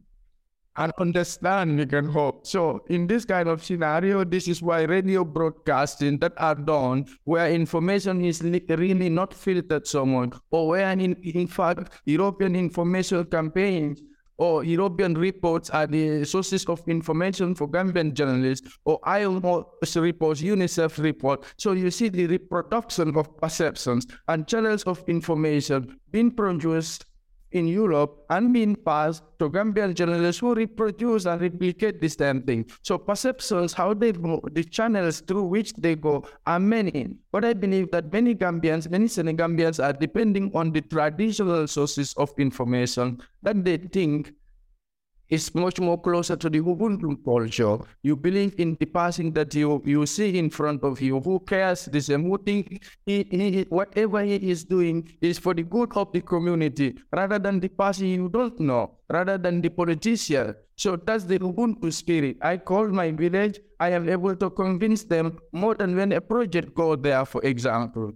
and 0.77 0.91
understand 0.99 1.77
we 1.77 1.85
can 1.85 2.05
hope. 2.05 2.45
So 2.47 2.83
in 2.89 3.07
this 3.07 3.25
kind 3.25 3.47
of 3.47 3.63
scenario, 3.63 4.23
this 4.23 4.47
is 4.47 4.61
why 4.61 4.83
radio 4.83 5.23
broadcasting 5.23 6.19
that 6.19 6.33
are 6.37 6.55
done 6.55 7.05
where 7.25 7.51
information 7.51 8.23
is 8.23 8.41
really 8.41 9.09
not 9.09 9.33
filtered 9.33 9.87
so 9.87 10.05
much, 10.05 10.33
or 10.51 10.69
where 10.69 10.89
in, 10.91 11.15
in 11.23 11.47
fact 11.47 12.01
European 12.05 12.55
information 12.55 13.25
campaigns 13.25 14.01
or 14.37 14.63
European 14.63 15.13
reports 15.13 15.69
are 15.69 15.85
the 15.85 16.25
sources 16.25 16.65
of 16.65 16.81
information 16.87 17.53
for 17.53 17.67
Gambian 17.69 18.13
journalists, 18.13 18.67
or 18.83 18.99
ILO 19.03 19.69
reports, 19.95 20.41
UNICEF 20.41 20.97
report. 21.03 21.45
So 21.57 21.73
you 21.73 21.91
see 21.91 22.09
the 22.09 22.25
reproduction 22.25 23.15
of 23.15 23.37
perceptions 23.37 24.07
and 24.27 24.47
channels 24.47 24.83
of 24.83 25.03
information 25.07 25.99
being 26.11 26.31
produced 26.31 27.05
in 27.53 27.67
Europe 27.67 28.25
and 28.29 28.53
being 28.53 28.75
passed 28.75 29.23
to 29.39 29.49
Gambian 29.49 29.93
journalists 29.93 30.39
who 30.41 30.53
reproduce 30.53 31.25
and 31.25 31.41
replicate 31.41 32.01
this 32.01 32.15
damn 32.15 32.41
thing. 32.41 32.65
So 32.81 32.97
perceptions, 32.97 33.73
how 33.73 33.93
they 33.93 34.11
go, 34.11 34.41
the 34.51 34.63
channels 34.63 35.21
through 35.21 35.43
which 35.43 35.73
they 35.73 35.95
go 35.95 36.25
are 36.45 36.59
many. 36.59 37.15
But 37.31 37.45
I 37.45 37.53
believe 37.53 37.91
that 37.91 38.11
many 38.11 38.35
Gambians, 38.35 38.89
many 38.89 39.05
Senegambians 39.05 39.83
are 39.83 39.93
depending 39.93 40.51
on 40.53 40.71
the 40.71 40.81
traditional 40.81 41.67
sources 41.67 42.13
of 42.17 42.31
information 42.37 43.19
that 43.41 43.63
they 43.63 43.77
think 43.77 44.33
is 45.33 45.53
much 45.55 45.79
more 45.79 45.99
closer 45.99 46.35
to 46.35 46.49
the 46.49 46.59
Ubuntu 46.59 47.17
culture. 47.25 47.77
You 48.03 48.15
believe 48.15 48.53
in 48.59 48.77
the 48.79 48.85
person 48.85 49.33
that 49.33 49.55
you, 49.55 49.81
you 49.83 50.05
see 50.05 50.37
in 50.37 50.49
front 50.49 50.83
of 50.83 51.01
you, 51.01 51.19
who 51.19 51.39
cares 51.39 51.85
who 51.85 52.37
think 52.37 52.83
he, 53.05 53.27
he, 53.31 53.65
whatever 53.69 54.21
he 54.23 54.35
is 54.35 54.63
doing 54.63 55.09
is 55.21 55.39
for 55.39 55.53
the 55.55 55.63
good 55.63 55.91
of 55.95 56.11
the 56.13 56.21
community, 56.21 56.95
rather 57.11 57.39
than 57.39 57.59
the 57.59 57.69
person 57.69 58.07
you 58.07 58.29
don't 58.29 58.59
know, 58.59 58.99
rather 59.09 59.37
than 59.39 59.61
the 59.61 59.69
politician. 59.69 60.53
So 60.75 60.95
that's 60.95 61.23
the 61.23 61.39
Ubuntu 61.39 61.91
spirit. 61.91 62.37
I 62.41 62.57
call 62.57 62.87
my 62.89 63.11
village, 63.11 63.59
I 63.79 63.89
am 63.89 64.07
able 64.07 64.35
to 64.35 64.49
convince 64.51 65.03
them 65.03 65.39
more 65.51 65.73
than 65.73 65.95
when 65.95 66.11
a 66.11 66.21
project 66.21 66.75
goes 66.75 66.99
there, 67.01 67.25
for 67.25 67.43
example. 67.43 68.13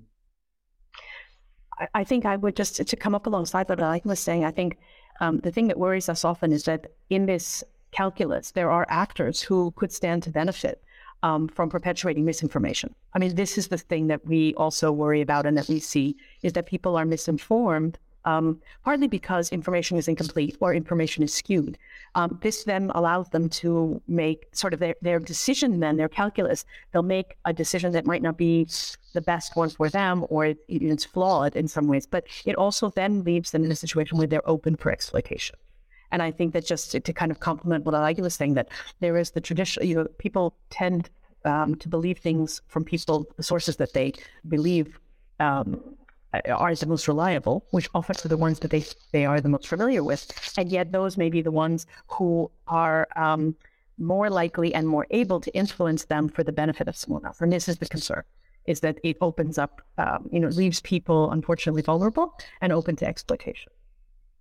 I 1.94 2.04
think 2.04 2.26
I 2.26 2.36
would 2.36 2.56
just 2.56 2.76
to 2.88 2.96
come 2.96 3.14
up 3.16 3.28
alongside 3.28 3.70
what 3.70 3.82
I 3.82 4.02
was 4.04 4.20
saying. 4.20 4.46
I 4.46 4.52
think 4.52 4.78
um, 5.20 5.40
the 5.40 5.52
thing 5.52 5.68
that 5.68 5.80
worries 5.80 6.10
us 6.10 6.24
often 6.24 6.52
is 6.52 6.64
that 6.64 6.92
in 7.10 7.26
this 7.26 7.64
calculus, 7.92 8.52
there 8.52 8.72
are 8.72 8.86
actors 8.90 9.42
who 9.42 9.72
could 9.72 9.92
stand 9.92 10.24
to 10.24 10.30
benefit 10.30 10.84
um, 11.24 11.48
from 11.48 11.70
perpetuating 11.70 12.26
misinformation. 12.26 12.94
I 13.14 13.20
mean, 13.20 13.36
this 13.36 13.58
is 13.58 13.70
the 13.70 13.78
thing 13.78 14.08
that 14.08 14.26
we 14.26 14.54
also 14.56 14.92
worry 14.92 15.22
about 15.22 15.46
and 15.46 15.58
that 15.58 15.68
we 15.68 15.80
see 15.80 16.16
is 16.44 16.54
that 16.54 16.68
people 16.68 16.96
are 16.96 17.06
misinformed 17.06 17.98
um, 18.28 18.62
partly 18.84 19.08
because 19.08 19.50
information 19.54 19.98
is 19.98 20.10
incomplete 20.10 20.58
or 20.60 20.74
information 20.74 21.24
is 21.24 21.34
skewed. 21.34 21.78
Um, 22.16 22.38
this 22.42 22.66
then 22.66 22.92
allows 22.94 23.30
them 23.30 23.48
to 23.62 24.02
make 24.08 24.48
sort 24.52 24.74
of 24.74 24.80
their, 24.82 24.96
their 25.02 25.20
decision, 25.20 25.80
then 25.80 25.96
their 25.96 26.10
calculus. 26.10 26.66
They'll 26.92 27.04
make 27.04 27.38
a 27.46 27.54
decision 27.54 27.94
that 27.94 28.06
might 28.06 28.22
not 28.22 28.38
be 28.38 28.68
the 29.14 29.22
best 29.22 29.56
one 29.56 29.70
for 29.70 29.90
them 29.90 30.26
or 30.30 30.46
it, 30.48 30.58
it's 30.68 31.06
flawed 31.06 31.56
in 31.56 31.70
some 31.70 31.88
ways, 31.88 32.06
but 32.06 32.26
it 32.46 32.56
also 32.56 32.90
then 32.90 33.24
leaves 33.24 33.52
them 33.52 33.64
in 33.64 33.72
a 33.72 33.76
situation 33.78 34.18
where 34.18 34.28
they're 34.28 34.50
open 34.50 34.76
for 34.76 34.92
exploitation. 34.92 35.56
And 36.12 36.22
I 36.22 36.32
think 36.32 36.52
that 36.54 36.66
just 36.66 36.92
to, 36.92 37.00
to 37.00 37.14
kind 37.14 37.32
of 37.32 37.40
complement 37.40 37.86
what 37.86 37.96
I 37.96 38.14
was 38.18 38.36
saying, 38.36 38.56
that 38.56 38.68
there 39.00 39.18
is 39.18 39.32
the 39.32 39.42
tradition, 39.42 39.88
you 39.88 39.96
know, 39.96 40.08
people 40.18 40.54
tend 40.70 41.10
um, 41.46 41.76
to 41.76 41.88
believe 41.88 42.18
things 42.18 42.62
from 42.68 42.84
people, 42.84 43.26
sources 43.40 43.78
that 43.78 43.94
they 43.94 44.14
believe 44.50 45.00
um, 45.40 45.97
are 46.34 46.76
the 46.76 46.86
most 46.86 47.08
reliable, 47.08 47.66
which 47.72 47.90
often 47.94 48.16
are 48.24 48.28
the 48.28 48.38
ones 48.38 48.60
that 48.60 48.72
they, 48.72 48.86
they 49.12 49.26
are 49.26 49.42
the 49.42 49.50
most 49.50 49.68
familiar 49.68 50.04
with. 50.04 50.32
And 50.58 50.70
yet 50.70 50.92
those 50.92 51.18
may 51.18 51.30
be 51.30 51.42
the 51.42 51.52
ones 51.52 51.86
who 52.08 52.52
are 52.68 53.08
um, 53.16 53.56
more 53.98 54.30
likely 54.30 54.74
and 54.74 54.88
more 54.88 55.08
able 55.10 55.40
to 55.42 55.52
influence 55.56 56.06
them 56.06 56.30
for 56.30 56.44
the 56.44 56.52
benefit 56.52 56.88
of 56.88 56.96
someone 56.96 57.26
else. 57.26 57.42
And 57.42 57.52
this 57.52 57.68
is 57.68 57.78
the 57.78 57.88
concern, 57.88 58.24
is 58.66 58.82
that 58.82 59.00
it 59.04 59.18
opens 59.22 59.58
up, 59.58 59.82
um, 59.98 60.30
you 60.32 60.40
know, 60.40 60.50
leaves 60.50 60.82
people 60.82 61.32
unfortunately 61.32 61.82
vulnerable 61.82 62.34
and 62.62 62.72
open 62.72 62.96
to 62.98 63.08
exploitation. 63.08 63.72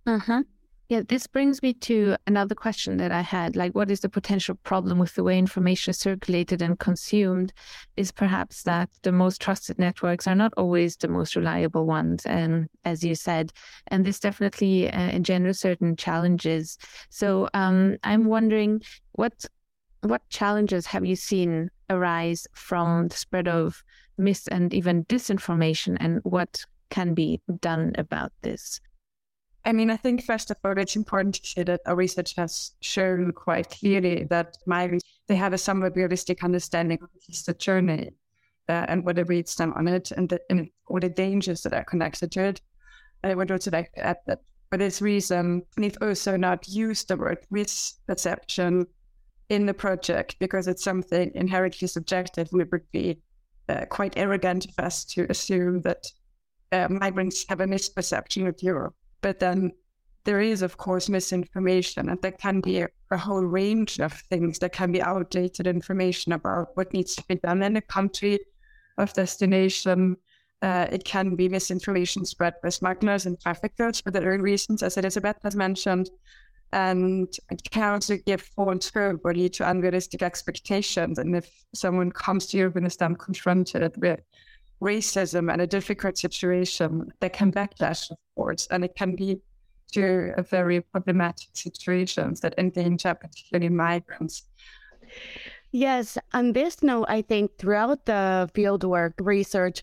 Uh-huh. 0.05 0.43
Yeah, 0.89 1.01
this 1.05 1.27
brings 1.27 1.61
me 1.61 1.73
to 1.73 2.15
another 2.27 2.55
question 2.55 2.95
that 2.97 3.11
I 3.11 3.19
had. 3.19 3.57
Like, 3.57 3.75
what 3.75 3.91
is 3.91 3.99
the 3.99 4.07
potential 4.07 4.55
problem 4.63 4.99
with 4.99 5.15
the 5.15 5.23
way 5.23 5.37
information 5.37 5.91
is 5.91 5.99
circulated 5.99 6.61
and 6.61 6.79
consumed? 6.79 7.51
Is 7.97 8.13
perhaps 8.13 8.63
that 8.63 8.89
the 9.01 9.11
most 9.11 9.41
trusted 9.41 9.77
networks 9.79 10.27
are 10.27 10.35
not 10.35 10.53
always 10.55 10.95
the 10.95 11.09
most 11.09 11.35
reliable 11.35 11.85
ones, 11.85 12.25
and 12.25 12.69
as 12.85 13.03
you 13.03 13.15
said, 13.15 13.51
and 13.87 14.05
this 14.05 14.17
definitely 14.21 14.89
uh, 14.89 15.09
engenders 15.09 15.59
certain 15.59 15.97
challenges. 15.97 16.77
So, 17.09 17.49
um, 17.53 17.97
I'm 18.03 18.23
wondering 18.23 18.81
what 19.11 19.45
what 20.01 20.21
challenges 20.29 20.85
have 20.85 21.05
you 21.05 21.17
seen 21.17 21.69
arise 21.89 22.47
from 22.53 23.09
the 23.09 23.17
spread 23.17 23.49
of 23.49 23.83
mis 24.17 24.47
and 24.47 24.73
even 24.73 25.03
disinformation, 25.05 25.97
and 25.99 26.21
what 26.23 26.63
can 26.89 27.13
be 27.13 27.41
done 27.59 27.91
about 27.97 28.31
this? 28.41 28.79
I 29.67 29.73
mean, 29.73 29.89
I 29.89 29.97
think 29.97 30.23
first 30.23 30.49
of 30.49 30.55
all, 30.63 30.77
it's 30.77 30.95
important 30.95 31.35
to 31.35 31.45
say 31.45 31.63
that 31.63 31.81
our 31.85 31.95
research 31.95 32.33
has 32.37 32.71
shown 32.79 33.33
quite 33.33 33.69
clearly 33.69 34.23
that 34.29 34.55
migrants 34.65 35.03
they 35.27 35.35
have 35.35 35.51
a 35.51 35.57
somewhat 35.57 35.97
realistic 35.97 36.41
understanding 36.41 36.99
of 37.01 37.09
the 37.45 37.53
journey 37.53 38.11
uh, 38.69 38.85
and 38.87 39.03
what 39.03 39.19
awaits 39.19 39.55
them 39.55 39.73
on 39.73 39.89
it, 39.89 40.11
and, 40.11 40.29
the, 40.29 40.39
and 40.49 40.69
all 40.87 41.01
the 41.01 41.09
dangers 41.09 41.63
that 41.63 41.73
are 41.73 41.83
connected 41.83 42.31
to 42.31 42.45
it. 42.45 42.61
I 43.25 43.35
would 43.35 43.51
also 43.51 43.69
like 43.71 43.91
to 43.91 44.05
add 44.05 44.19
that 44.27 44.39
for 44.69 44.77
this 44.77 45.01
reason, 45.01 45.63
we've 45.77 45.97
also 45.99 46.37
not 46.37 46.69
used 46.69 47.09
the 47.09 47.17
word 47.17 47.39
misperception 47.53 48.85
in 49.49 49.65
the 49.65 49.73
project 49.73 50.37
because 50.39 50.69
it's 50.69 50.83
something 50.83 51.29
inherently 51.35 51.89
subjective. 51.89 52.47
We 52.53 52.63
would 52.63 52.89
be 52.93 53.21
uh, 53.67 53.83
quite 53.89 54.15
arrogant 54.15 54.67
of 54.67 54.85
us 54.85 55.03
to 55.15 55.27
assume 55.29 55.81
that 55.81 56.05
uh, 56.71 56.87
migrants 56.89 57.45
have 57.49 57.59
a 57.59 57.65
misperception 57.65 58.47
of 58.47 58.63
Europe. 58.63 58.95
But 59.27 59.39
then 59.39 59.73
there 60.23 60.39
is, 60.39 60.61
of 60.61 60.77
course, 60.77 61.09
misinformation, 61.09 62.07
and 62.07 62.21
there 62.21 62.31
can 62.31 62.61
be 62.61 62.79
a, 62.79 63.17
whole 63.17 63.43
range 63.43 63.99
of 63.99 64.13
things. 64.13 64.57
There 64.57 64.69
can 64.69 64.93
be 64.93 65.01
outdated 65.01 65.67
information 65.67 66.31
about 66.31 66.69
what 66.75 66.93
needs 66.93 67.13
to 67.17 67.23
be 67.27 67.35
done 67.35 67.61
in 67.61 67.75
a 67.75 67.81
country 67.81 68.39
of 68.97 69.11
destination. 69.11 70.15
Uh, 70.61 70.87
it 70.89 71.03
can 71.03 71.35
be 71.35 71.49
misinformation 71.49 72.23
spread 72.23 72.53
by 72.63 72.69
smugglers 72.69 73.25
and 73.25 73.37
traffickers 73.37 73.99
for 73.99 74.11
their 74.11 74.31
own 74.31 74.41
reasons, 74.41 74.81
as 74.81 74.95
Elizabeth 74.95 75.35
has 75.43 75.57
mentioned. 75.57 76.09
And 76.71 77.27
it 77.51 77.69
can 77.69 77.95
also 77.95 78.15
give 78.25 78.41
false 78.41 78.89
hope 78.89 79.19
or 79.25 79.33
lead 79.33 79.51
to 79.55 79.69
unrealistic 79.69 80.21
expectations. 80.23 81.19
And 81.19 81.35
if 81.35 81.51
someone 81.75 82.13
comes 82.13 82.45
to 82.47 82.57
you 82.57 82.71
and 82.73 82.87
is 82.87 82.95
then 82.95 83.15
confronted 83.15 83.93
with 83.97 84.21
racism 84.81 85.51
and 85.51 85.61
a 85.61 85.67
difficult 85.67 86.17
situation, 86.17 87.11
they 87.19 87.29
can 87.29 87.51
backlash, 87.51 88.11
of 88.11 88.17
course, 88.35 88.67
and 88.71 88.83
it 88.83 88.95
can 88.95 89.15
be 89.15 89.41
to 89.93 90.33
a 90.37 90.43
very 90.43 90.81
problematic 90.81 91.49
situations 91.53 92.41
that 92.41 92.53
endanger 92.57 93.13
particularly 93.13 93.69
migrants. 93.69 94.43
Yes, 95.71 96.17
on 96.33 96.53
this 96.53 96.81
note, 96.81 97.05
I 97.09 97.21
think 97.21 97.57
throughout 97.57 98.05
the 98.05 98.49
fieldwork 98.53 99.13
research, 99.19 99.81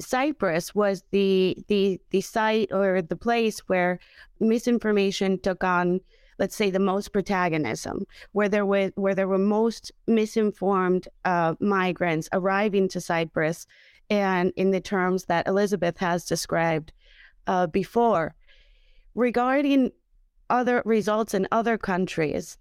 Cyprus 0.00 0.74
was 0.74 1.02
the 1.10 1.56
the 1.68 2.00
the 2.10 2.20
site 2.20 2.72
or 2.72 3.02
the 3.02 3.16
place 3.16 3.58
where 3.68 3.98
misinformation 4.38 5.38
took 5.40 5.64
on, 5.64 6.00
let's 6.38 6.56
say, 6.56 6.70
the 6.70 6.78
most 6.78 7.12
protagonism, 7.12 8.06
where 8.32 8.48
there 8.48 8.66
were 8.66 8.92
where 8.94 9.14
there 9.14 9.28
were 9.28 9.38
most 9.38 9.90
misinformed 10.06 11.08
uh, 11.24 11.54
migrants 11.60 12.28
arriving 12.32 12.88
to 12.88 13.00
Cyprus 13.00 13.66
and 14.10 14.52
in 14.56 14.72
the 14.72 14.80
terms 14.80 15.24
that 15.26 15.46
Elizabeth 15.46 15.96
has 15.98 16.26
described 16.26 16.92
uh, 17.46 17.66
before. 17.68 18.34
Regarding 19.14 19.92
other 20.50 20.82
results 20.84 21.32
in 21.32 21.46
other 21.52 21.78
countries, 21.78 22.58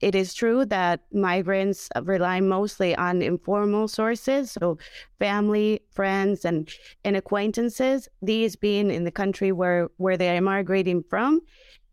it 0.00 0.14
is 0.14 0.34
true 0.34 0.64
that 0.66 1.00
migrants 1.12 1.88
rely 2.02 2.40
mostly 2.40 2.94
on 2.96 3.22
informal 3.22 3.88
sources, 3.88 4.52
so 4.52 4.78
family, 5.18 5.80
friends, 5.90 6.44
and, 6.44 6.70
and 7.04 7.16
acquaintances, 7.16 8.08
these 8.22 8.56
being 8.56 8.90
in 8.90 9.04
the 9.04 9.10
country 9.10 9.52
where, 9.52 9.88
where 9.96 10.16
they 10.16 10.36
are 10.36 10.40
migrating 10.40 11.02
from 11.02 11.40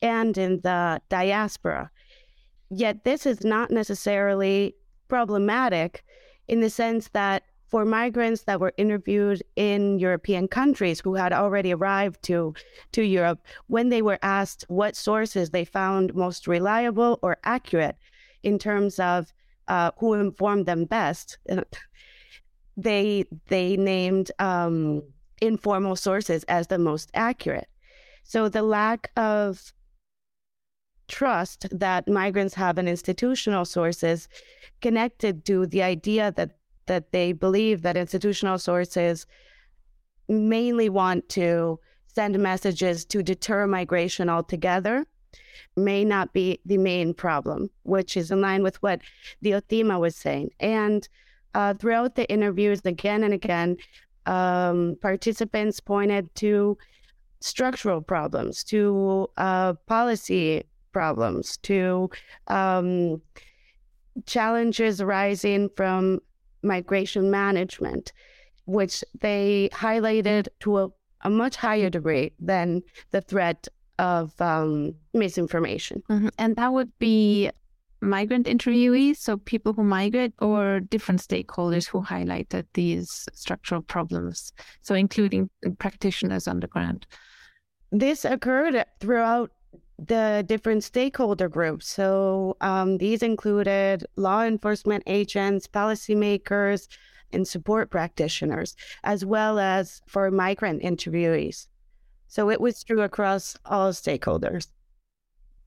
and 0.02 0.38
in 0.38 0.62
the 0.62 1.02
diaspora. 1.10 1.90
Yet 2.70 3.04
this 3.04 3.26
is 3.26 3.44
not 3.44 3.72
necessarily 3.72 4.76
problematic 5.08 6.04
in 6.48 6.62
the 6.62 6.70
sense 6.70 7.10
that 7.14 7.44
for 7.74 7.86
migrants 7.86 8.44
that 8.44 8.60
were 8.60 8.72
interviewed 8.77 9.42
in 9.56 9.98
European 9.98 10.48
countries 10.48 11.00
who 11.00 11.15
had 11.15 11.34
already 11.34 11.74
arrived 11.74 12.22
to, 12.22 12.53
to 12.92 13.01
Europe, 13.01 13.39
when 13.65 13.89
they 13.89 14.03
were 14.03 14.20
asked 14.22 14.63
what 14.68 14.96
sources 14.96 15.50
they 15.50 15.65
found 15.65 16.13
most 16.13 16.48
reliable 16.48 17.18
or 17.24 17.36
accurate 17.44 17.96
in 18.44 18.60
terms 18.60 19.00
of 19.00 19.34
uh, 19.70 19.89
who 19.98 20.13
informed 20.13 20.68
them 20.68 20.86
best, 20.86 21.39
they 22.77 23.25
they 23.48 23.75
named 23.75 24.32
um, 24.38 25.01
informal 25.42 25.96
sources 25.96 26.44
as 26.44 26.68
the 26.68 26.77
most 26.77 27.10
accurate. 27.15 27.70
So 28.24 28.50
the 28.50 28.62
lack 28.62 29.10
of 29.18 29.74
trust 31.08 31.65
that 31.72 32.08
migrants 32.08 32.53
have 32.53 32.77
in 32.77 32.88
institutional 32.88 33.65
sources 33.65 34.30
connected 34.80 35.44
to 35.46 35.65
the 35.65 35.82
idea 35.82 36.32
that 36.36 36.51
that 36.86 37.12
they 37.12 37.32
believe 37.32 37.82
that 37.82 37.98
institutional 37.98 38.58
sources 38.58 39.25
mainly 40.28 40.90
want 40.90 41.28
to 41.30 41.80
send 42.08 42.38
messages 42.40 43.06
to 43.06 43.24
deter 43.24 43.68
migration 43.68 44.30
altogether 44.30 45.06
may 45.75 46.06
not 46.06 46.34
be 46.34 46.60
the 46.66 46.78
main 46.78 47.13
problem, 47.13 47.70
which 47.84 48.16
is 48.16 48.32
in 48.32 48.42
line 48.42 48.63
with 48.63 48.82
what 48.84 49.02
Diotima 49.44 50.00
was 50.00 50.16
saying. 50.16 50.52
And 50.60 51.08
uh, 51.56 51.74
throughout 51.74 52.16
the 52.16 52.30
interviews, 52.30 52.82
again 52.86 53.24
and 53.24 53.34
again, 53.34 53.78
um, 54.25 54.96
participants 55.02 55.80
pointed 55.80 56.34
to 56.36 56.78
structural 57.42 58.02
problems, 58.02 58.63
to 58.63 59.28
uh, 59.38 59.74
policy 59.86 60.63
problems, 60.92 61.58
to 61.58 62.10
um, 62.48 63.22
challenges 64.25 65.02
arising 65.02 65.70
from 65.75 66.20
migration 66.63 67.29
management, 67.29 68.13
which 68.65 69.03
they 69.22 69.70
highlighted 69.74 70.48
to 70.62 70.79
a, 70.79 70.88
a 71.22 71.29
much 71.29 71.55
higher 71.55 71.89
degree 71.89 72.32
than 72.39 72.82
the 73.12 73.22
threat 73.22 73.67
of 74.00 74.39
um, 74.41 74.93
misinformation. 75.13 76.01
Mm-hmm. 76.10 76.29
And 76.38 76.55
that 76.55 76.74
would 76.74 76.91
be 77.00 77.51
migrant 78.01 78.48
interviewees, 78.48 79.17
so 79.17 79.38
people 79.38 79.74
who 79.74 79.84
migrate, 79.84 80.34
or 80.39 80.82
different 80.82 81.22
stakeholders 81.22 81.88
who 81.88 82.01
highlighted 82.01 82.65
these 82.74 83.27
structural 83.34 83.82
problems, 83.82 84.51
so 84.82 84.93
including 84.93 85.50
practitioners 85.79 86.48
on 86.48 86.60
the 86.60 86.67
ground. 86.67 87.08
This 87.91 88.25
occurred 88.25 88.84
throughout 89.00 89.51
the 90.00 90.44
different 90.48 90.84
stakeholder 90.84 91.50
groups. 91.50 91.88
So 91.88 92.58
um, 92.62 92.98
these 92.98 93.24
included 93.24 94.06
law 94.16 94.44
enforcement 94.44 95.04
agents, 95.08 95.68
policymakers, 95.68 96.88
and 97.32 97.48
support 97.48 97.90
practitioners, 97.90 98.76
as 99.04 99.26
well 99.26 99.60
as 99.60 100.02
for 100.08 100.30
migrant 100.32 100.82
interviewees. 100.84 101.68
So 102.28 102.50
it 102.50 102.62
was 102.62 102.84
true 102.84 103.02
across 103.02 103.56
all 103.66 103.92
stakeholders. 103.92 104.68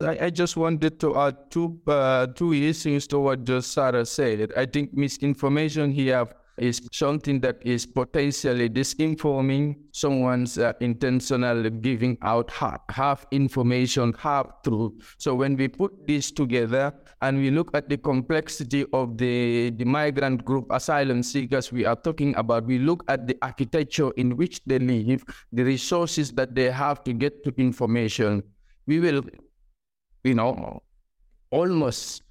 I, 0.01 0.27
I 0.27 0.31
just 0.31 0.57
wanted 0.57 1.01
to 1.01 1.17
add 1.17 1.51
two 1.51 1.81
uh, 1.87 2.27
two 2.27 2.53
issues 2.53 3.07
to 3.09 3.19
what 3.19 3.45
just 3.45 3.73
Sara 3.73 4.05
said. 4.05 4.53
I 4.57 4.67
think 4.67 4.93
misinformation 4.93 5.91
here 5.91 6.29
is 6.59 6.81
something 6.93 7.41
that 7.41 7.59
is 7.63 7.87
potentially 7.87 8.69
disinforming 8.69 9.77
someone's 9.93 10.59
uh, 10.59 10.73
intentional 10.81 11.69
giving 11.71 12.17
out 12.23 12.51
half, 12.51 12.81
half 12.89 13.27
information, 13.31 14.13
half 14.19 14.47
truth. 14.63 14.93
So 15.19 15.35
when 15.35 15.57
we 15.57 15.69
put 15.69 16.07
this 16.07 16.31
together 16.31 16.93
and 17.23 17.39
we 17.39 17.51
look 17.51 17.71
at 17.75 17.89
the 17.89 17.97
complexity 17.97 18.87
of 18.93 19.19
the, 19.19 19.71
the 19.71 19.85
migrant 19.85 20.45
group 20.45 20.67
asylum 20.71 21.23
seekers 21.23 21.73
we 21.73 21.85
are 21.85 21.97
talking 21.97 22.35
about, 22.37 22.65
we 22.65 22.79
look 22.79 23.05
at 23.09 23.27
the 23.27 23.37
architecture 23.43 24.11
in 24.17 24.37
which 24.37 24.65
they 24.65 24.79
live, 24.79 25.25
the 25.53 25.65
resources 25.65 26.33
that 26.33 26.55
they 26.55 26.71
have 26.71 27.05
to 27.05 27.13
get 27.13 27.45
to 27.45 27.53
information, 27.59 28.43
we 28.87 29.01
will 29.01 29.23
you 30.27 30.35
know, 30.35 30.83
almost, 31.51 32.23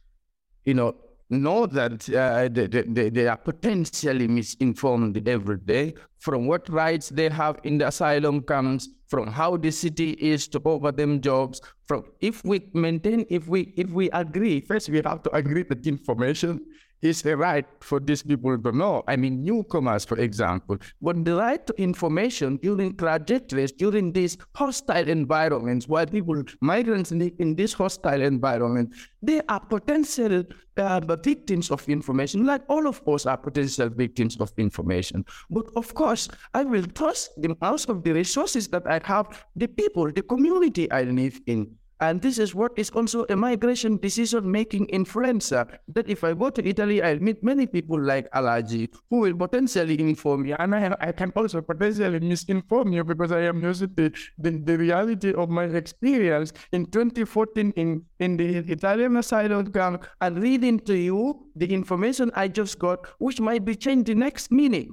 you 0.65 0.73
know, 0.73 0.93
know 1.29 1.65
that 1.65 2.09
uh, 2.09 2.47
they, 2.51 2.67
they, 2.67 3.09
they 3.09 3.27
are 3.27 3.37
potentially 3.37 4.27
misinformed 4.27 5.27
every 5.27 5.57
day 5.57 5.93
from 6.19 6.47
what 6.47 6.67
rights 6.69 7.09
they 7.09 7.29
have 7.29 7.59
in 7.63 7.77
the 7.77 7.87
asylum 7.87 8.41
camps, 8.41 8.89
from 9.07 9.27
how 9.27 9.57
the 9.57 9.71
city 9.71 10.11
is 10.11 10.47
to 10.47 10.59
offer 10.65 10.91
them 10.91 11.21
jobs. 11.21 11.61
From 11.87 12.03
if 12.21 12.43
we 12.43 12.69
maintain, 12.73 13.25
if 13.29 13.47
we 13.47 13.73
if 13.77 13.89
we 13.89 14.09
agree, 14.11 14.61
first 14.61 14.89
we 14.89 15.01
have 15.05 15.23
to 15.23 15.35
agree 15.35 15.63
that 15.63 15.85
information 15.85 16.61
is 17.05 17.25
a 17.25 17.37
right 17.37 17.65
for 17.79 17.99
these 17.99 18.23
people 18.23 18.57
to 18.57 18.71
know. 18.71 19.03
I 19.07 19.15
mean, 19.15 19.43
newcomers, 19.43 20.05
for 20.05 20.17
example, 20.17 20.77
but 21.01 21.23
the 21.23 21.35
right 21.35 21.65
to 21.67 21.73
information 21.81 22.57
during 22.57 22.95
trajectories, 22.97 23.71
during 23.71 24.11
these 24.11 24.37
hostile 24.55 25.07
environments, 25.07 25.87
while 25.87 26.05
people, 26.05 26.43
migrants 26.61 27.11
live 27.11 27.33
in 27.39 27.55
this 27.55 27.73
hostile 27.73 28.21
environment, 28.21 28.93
they 29.21 29.41
are 29.49 29.59
potential 29.59 30.43
uh, 30.77 30.99
victims 31.23 31.71
of 31.71 31.87
information, 31.87 32.45
like 32.45 32.61
all 32.67 32.87
of 32.87 33.01
us 33.07 33.25
are 33.25 33.37
potential 33.37 33.89
victims 33.89 34.37
of 34.39 34.51
information. 34.57 35.25
But 35.49 35.65
of 35.75 35.93
course, 35.93 36.27
I 36.53 36.63
will 36.63 36.85
trust 36.85 37.31
the 37.41 37.55
most 37.61 37.89
of 37.89 38.03
the 38.03 38.13
resources 38.13 38.67
that 38.69 38.85
I 38.87 38.99
have, 39.03 39.45
the 39.55 39.67
people, 39.67 40.11
the 40.11 40.21
community 40.21 40.91
I 40.91 41.03
live 41.03 41.39
in. 41.45 41.75
And 41.99 42.21
this 42.21 42.39
is 42.39 42.53
what 42.53 42.73
is 42.75 42.89
also 42.89 43.25
a 43.29 43.35
migration 43.35 43.97
decision 43.97 44.51
making 44.51 44.87
influencer. 44.87 45.77
That 45.87 46.09
if 46.09 46.23
I 46.23 46.33
go 46.33 46.49
to 46.49 46.65
Italy, 46.67 47.01
I'll 47.01 47.19
meet 47.19 47.43
many 47.43 47.67
people 47.67 48.01
like 48.01 48.29
Alagie 48.31 48.89
who 49.09 49.19
will 49.19 49.35
potentially 49.35 49.99
inform 49.99 50.43
me. 50.43 50.53
And 50.53 50.75
I, 50.75 50.95
I 50.99 51.11
can 51.13 51.31
also 51.35 51.61
potentially 51.61 52.19
misinform 52.19 52.93
you 52.93 53.03
because 53.03 53.31
I 53.31 53.41
am 53.41 53.63
using 53.63 53.91
the, 53.95 54.11
the, 54.37 54.51
the 54.51 54.77
reality 54.77 55.33
of 55.33 55.49
my 55.49 55.65
experience 55.65 56.51
in 56.71 56.85
2014 56.87 57.71
in, 57.75 58.03
in 58.19 58.37
the 58.37 58.57
Italian 58.71 59.15
asylum 59.17 59.71
camp 59.71 60.05
and 60.19 60.41
reading 60.41 60.79
to 60.81 60.97
you 60.97 61.47
the 61.55 61.73
information 61.73 62.31
I 62.35 62.49
just 62.49 62.77
got, 62.77 63.07
which 63.19 63.39
might 63.39 63.63
be 63.63 63.75
changed 63.75 64.07
the 64.07 64.15
next 64.15 64.51
minute. 64.51 64.89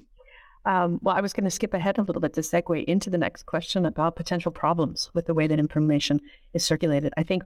Um, 0.65 1.01
well, 1.03 1.17
I 1.17 1.21
was 1.21 1.33
going 1.33 1.45
to 1.45 1.51
skip 1.51 1.75
ahead 1.75 1.99
a 1.99 2.03
little 2.03 2.23
bit 2.23 2.35
to 2.35 2.41
segue 2.41 2.85
into 2.85 3.11
the 3.11 3.19
next 3.19 3.47
question 3.47 3.85
about 3.85 4.17
potential 4.17 4.53
problems 4.53 5.11
with 5.13 5.27
the 5.27 5.35
way 5.35 5.47
that 5.47 5.59
information 5.59 6.21
is 6.55 6.65
circulated. 6.65 7.13
I 7.17 7.25
think 7.25 7.43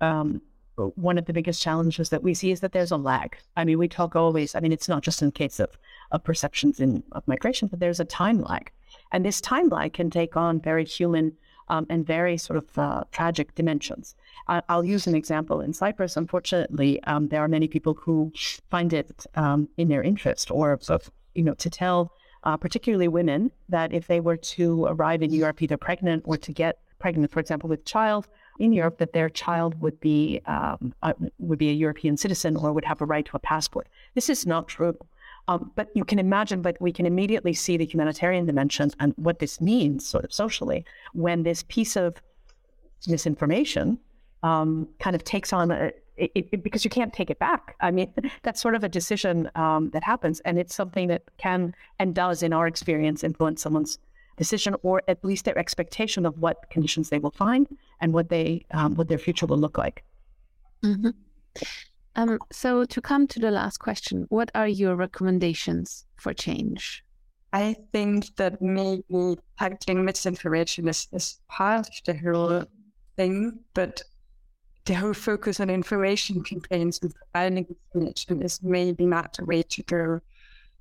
um, 0.00 0.42
one 0.76 1.16
of 1.16 1.26
the 1.26 1.32
biggest 1.32 1.62
challenges 1.62 2.10
that 2.10 2.22
we 2.22 2.34
see 2.34 2.50
is 2.50 2.60
that 2.60 2.72
there's 2.72 2.90
a 2.90 2.96
lag. 2.96 3.36
I 3.56 3.64
mean, 3.64 3.78
we 3.78 3.88
talk 3.88 4.16
always, 4.16 4.54
I 4.54 4.60
mean, 4.60 4.72
it's 4.72 4.88
not 4.88 5.02
just 5.02 5.22
in 5.22 5.30
case 5.30 5.60
of, 5.60 5.70
of 6.10 6.24
perceptions 6.24 6.80
in 6.80 7.02
of 7.12 7.26
migration, 7.26 7.68
but 7.68 7.80
there's 7.80 8.00
a 8.00 8.04
time 8.04 8.42
lag. 8.42 8.70
And 9.12 9.24
this 9.24 9.40
time 9.40 9.68
lag 9.68 9.92
can 9.92 10.10
take 10.10 10.36
on 10.36 10.60
very 10.60 10.84
human 10.84 11.32
um, 11.68 11.86
and 11.88 12.06
very 12.06 12.36
sort 12.36 12.58
of 12.58 12.78
uh, 12.78 13.04
tragic 13.10 13.54
dimensions. 13.54 14.14
I, 14.48 14.62
will 14.68 14.84
use 14.84 15.06
an 15.06 15.14
example. 15.14 15.60
In 15.60 15.72
Cyprus, 15.72 16.16
unfortunately, 16.16 17.02
um, 17.04 17.28
there 17.28 17.42
are 17.42 17.48
many 17.48 17.68
people 17.68 17.94
who 17.94 18.32
find 18.70 18.92
it 18.92 19.26
um, 19.34 19.68
in 19.76 19.88
their 19.88 20.02
interest 20.02 20.50
or, 20.50 20.78
you 21.34 21.42
know, 21.42 21.54
to 21.54 21.70
tell 21.70 22.12
uh, 22.46 22.56
particularly 22.56 23.08
women, 23.08 23.50
that 23.68 23.92
if 23.92 24.06
they 24.06 24.20
were 24.20 24.36
to 24.36 24.84
arrive 24.86 25.20
in 25.20 25.32
Europe 25.32 25.60
either 25.60 25.76
pregnant 25.76 26.22
or 26.26 26.36
to 26.36 26.52
get 26.52 26.78
pregnant, 27.00 27.30
for 27.32 27.40
example, 27.40 27.68
with 27.68 27.84
child 27.84 28.28
in 28.60 28.72
Europe, 28.72 28.98
that 28.98 29.12
their 29.12 29.28
child 29.28 29.80
would 29.82 29.98
be 30.00 30.40
um, 30.46 30.94
uh, 31.02 31.12
would 31.38 31.58
be 31.58 31.70
a 31.70 31.72
European 31.72 32.16
citizen 32.16 32.56
or 32.56 32.72
would 32.72 32.84
have 32.84 33.00
a 33.02 33.04
right 33.04 33.26
to 33.26 33.36
a 33.36 33.40
passport. 33.40 33.88
This 34.14 34.30
is 34.30 34.46
not 34.46 34.68
true. 34.68 34.96
Um, 35.48 35.70
but 35.74 35.88
you 35.94 36.04
can 36.04 36.18
imagine, 36.18 36.62
but 36.62 36.76
we 36.80 36.92
can 36.92 37.06
immediately 37.06 37.52
see 37.52 37.76
the 37.76 37.84
humanitarian 37.84 38.46
dimension 38.46 38.90
and 38.98 39.12
what 39.16 39.38
this 39.38 39.60
means, 39.60 40.06
sort 40.06 40.24
of 40.24 40.32
socially, 40.32 40.84
when 41.12 41.42
this 41.44 41.64
piece 41.68 41.94
of 41.96 42.16
misinformation 43.06 43.98
um, 44.42 44.88
kind 44.98 45.14
of 45.14 45.22
takes 45.22 45.52
on 45.52 45.70
a, 45.70 45.92
it, 46.16 46.30
it, 46.34 46.62
because 46.62 46.84
you 46.84 46.90
can't 46.90 47.12
take 47.12 47.30
it 47.30 47.38
back. 47.38 47.76
I 47.80 47.90
mean, 47.90 48.12
that's 48.42 48.60
sort 48.60 48.74
of 48.74 48.84
a 48.84 48.88
decision 48.88 49.50
um, 49.54 49.90
that 49.90 50.04
happens, 50.04 50.40
and 50.40 50.58
it's 50.58 50.74
something 50.74 51.08
that 51.08 51.22
can 51.38 51.74
and 51.98 52.14
does, 52.14 52.42
in 52.42 52.52
our 52.52 52.66
experience, 52.66 53.24
influence 53.24 53.62
someone's 53.62 53.98
decision 54.36 54.76
or 54.82 55.02
at 55.08 55.24
least 55.24 55.46
their 55.46 55.58
expectation 55.58 56.26
of 56.26 56.38
what 56.38 56.68
conditions 56.70 57.08
they 57.08 57.18
will 57.18 57.30
find 57.30 57.66
and 58.00 58.12
what 58.12 58.28
they 58.28 58.64
um, 58.72 58.94
what 58.94 59.08
their 59.08 59.18
future 59.18 59.46
will 59.46 59.58
look 59.58 59.78
like. 59.78 60.04
Mm-hmm. 60.82 61.10
Um, 62.16 62.38
so, 62.50 62.84
to 62.84 63.00
come 63.00 63.26
to 63.28 63.38
the 63.38 63.50
last 63.50 63.78
question, 63.78 64.26
what 64.28 64.50
are 64.54 64.68
your 64.68 64.96
recommendations 64.96 66.06
for 66.16 66.32
change? 66.32 67.04
I 67.52 67.76
think 67.92 68.36
that 68.36 68.60
maybe 68.60 69.38
tackling 69.58 70.04
misinformation 70.04 70.88
is, 70.88 71.08
is 71.12 71.40
part 71.48 71.86
of 71.86 71.94
the 72.04 72.14
whole 72.14 72.64
thing, 73.16 73.60
but 73.74 74.02
the 74.86 74.94
whole 74.94 75.12
focus 75.12 75.58
on 75.60 75.68
information 75.68 76.42
campaigns 76.42 77.00
and 77.02 77.12
providing 77.14 77.66
information 77.68 78.40
is 78.42 78.62
maybe 78.62 79.04
not 79.04 79.36
the 79.36 79.44
way 79.44 79.62
to 79.62 79.82
go 79.82 80.20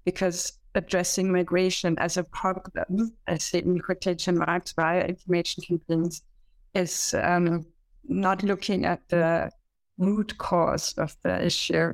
because 0.06 0.54
addressing 0.76 1.32
migration 1.32 1.98
as 1.98 2.18
a 2.18 2.24
problem, 2.24 3.12
as 3.28 3.52
in 3.54 3.80
quotation 3.80 4.38
marks, 4.38 4.74
via 4.74 5.06
information 5.06 5.64
campaigns, 5.64 6.22
is 6.76 7.16
um, 7.22 7.66
not 8.08 8.44
looking 8.44 8.86
at 8.86 9.02
the 9.10 9.50
root 9.98 10.38
cause 10.38 10.94
of 10.98 11.16
the 11.24 11.44
issue. 11.44 11.94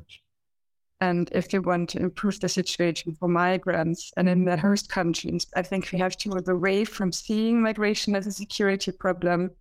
And 0.99 1.29
if 1.31 1.53
you 1.53 1.61
want 1.61 1.89
to 1.91 1.99
improve 1.99 2.41
the 2.41 2.49
situation 2.49 3.15
for 3.15 3.29
migrants 3.29 4.11
and 4.17 4.27
in 4.27 4.43
the 4.43 4.57
host 4.57 4.89
countries, 4.89 5.47
I 5.55 5.61
think 5.61 5.89
we 5.91 5.99
have 5.99 6.17
to 6.17 6.29
move 6.29 6.49
away 6.49 6.83
from 6.83 7.11
seeing 7.11 7.61
migration 7.61 8.15
as 8.15 8.27
a 8.27 8.31
security 8.31 8.91
problem 8.91 9.51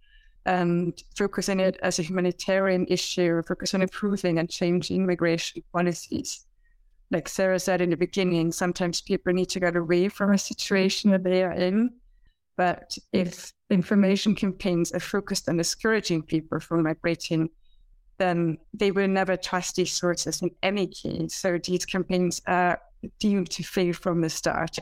and 0.47 1.03
focus 1.17 1.49
on 1.49 1.61
it 1.61 1.79
as 1.83 1.99
a 1.99 2.03
humanitarian 2.03 2.87
issue, 2.89 3.43
focus 3.43 3.75
on 3.75 3.83
improving 3.83 4.39
and 4.39 4.49
changing 4.49 5.03
immigration 5.03 5.63
policies. 5.73 6.47
Like 7.11 7.29
Sara 7.29 7.59
said 7.59 7.81
in 7.81 7.91
the 7.91 7.97
beginning, 7.97 8.53
sometimes 8.53 9.01
people 9.01 9.33
need 9.33 9.49
to 9.51 9.61
get 9.61 9.77
away 9.77 10.09
from 10.09 10.33
a 10.33 10.39
situation 10.39 11.11
that 11.11 11.25
they 11.25 11.43
are 11.43 11.53
in. 11.53 11.91
But 12.57 12.97
if 13.13 13.53
information 13.71 14.35
campaigns 14.35 14.93
are 14.93 15.01
focused 15.01 15.49
on 15.49 15.57
discouraging 15.57 16.23
people 16.23 16.61
from 16.61 16.85
migrating, 16.85 17.51
then 18.19 18.59
they 18.75 18.91
will 18.91 19.09
never 19.09 19.37
trust 19.37 19.77
these 19.77 19.93
sources 19.93 20.43
in 20.43 20.51
any 20.63 20.87
case. 20.87 21.35
So 21.35 21.59
these 21.59 21.87
campaigns 21.87 22.43
are 22.47 22.81
doomed 23.19 23.51
to 23.51 23.63
fail 23.63 23.95
from 23.95 24.21
the 24.21 24.31
start. 24.31 24.77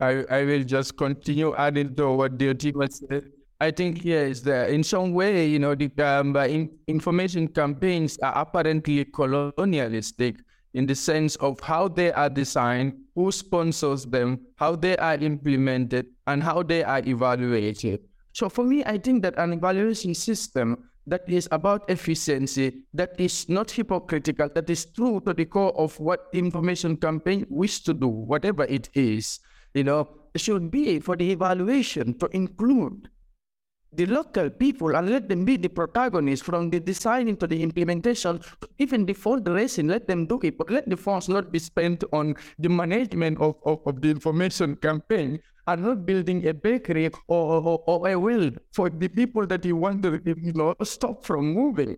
I, 0.00 0.24
I 0.30 0.44
will 0.44 0.64
just 0.64 0.96
continue 0.96 1.54
adding 1.54 1.94
to 1.96 2.12
what 2.12 2.38
Diotima 2.38 2.90
said. 2.90 3.30
I 3.62 3.70
think 3.70 4.06
is 4.06 4.42
that 4.44 4.70
in 4.70 4.82
some 4.82 5.12
way, 5.12 5.46
you 5.46 5.58
know, 5.58 5.74
the 5.74 5.92
um, 6.02 6.34
in, 6.36 6.70
information 6.86 7.46
campaigns 7.46 8.18
are 8.22 8.32
apparently 8.38 9.04
colonialistic 9.04 10.36
in 10.72 10.86
the 10.86 10.94
sense 10.94 11.36
of 11.36 11.60
how 11.60 11.88
they 11.88 12.10
are 12.12 12.30
designed, 12.30 12.94
who 13.14 13.30
sponsors 13.30 14.06
them, 14.06 14.40
how 14.56 14.76
they 14.76 14.96
are 14.96 15.16
implemented, 15.16 16.06
and 16.26 16.42
how 16.42 16.62
they 16.62 16.82
are 16.82 17.02
evaluated. 17.04 18.00
So 18.32 18.48
for 18.48 18.64
me, 18.64 18.82
I 18.84 18.96
think 18.96 19.22
that 19.22 19.36
an 19.36 19.52
evaluation 19.52 20.14
system 20.14 20.88
that 21.06 21.28
is 21.28 21.48
about 21.50 21.90
efficiency, 21.90 22.84
that 22.94 23.18
is 23.18 23.48
not 23.48 23.70
hypocritical, 23.70 24.48
that 24.54 24.70
is 24.70 24.86
true 24.86 25.20
to 25.26 25.34
the 25.34 25.44
core 25.44 25.76
of 25.76 25.98
what 26.00 26.28
information 26.32 26.96
campaign 26.96 27.44
wish 27.50 27.80
to 27.80 27.92
do, 27.92 28.08
whatever 28.08 28.64
it 28.64 28.88
is, 28.94 29.40
you 29.74 29.84
know, 29.84 30.08
should 30.36 30.70
be 30.70 31.00
for 31.00 31.16
the 31.16 31.30
evaluation 31.30 32.16
to 32.20 32.26
include 32.28 33.08
the 33.92 34.06
local 34.06 34.48
people 34.50 34.94
and 34.94 35.10
let 35.10 35.28
them 35.28 35.44
be 35.44 35.56
the 35.56 35.68
protagonists 35.68 36.44
from 36.44 36.70
the 36.70 36.80
designing 36.80 37.36
to 37.36 37.46
the 37.46 37.62
implementation, 37.62 38.40
even 38.78 39.04
the 39.04 39.14
fundraising, 39.14 39.88
let 39.88 40.06
them 40.06 40.26
do 40.26 40.38
it, 40.42 40.56
but 40.56 40.70
let 40.70 40.88
the 40.88 40.96
funds 40.96 41.28
not 41.28 41.50
be 41.50 41.58
spent 41.58 42.04
on 42.12 42.34
the 42.58 42.68
management 42.68 43.40
of, 43.40 43.56
of, 43.64 43.80
of 43.86 44.00
the 44.00 44.10
information 44.10 44.76
campaign 44.76 45.40
and 45.66 45.82
not 45.82 46.06
building 46.06 46.46
a 46.46 46.54
bakery 46.54 47.10
or, 47.28 47.60
or, 47.60 47.82
or 47.86 48.08
a 48.08 48.18
will 48.18 48.50
for 48.72 48.90
the 48.90 49.08
people 49.08 49.46
that 49.46 49.64
you 49.64 49.76
want 49.76 50.02
to 50.02 50.20
you 50.24 50.52
know, 50.52 50.74
stop 50.82 51.24
from 51.24 51.52
moving. 51.52 51.96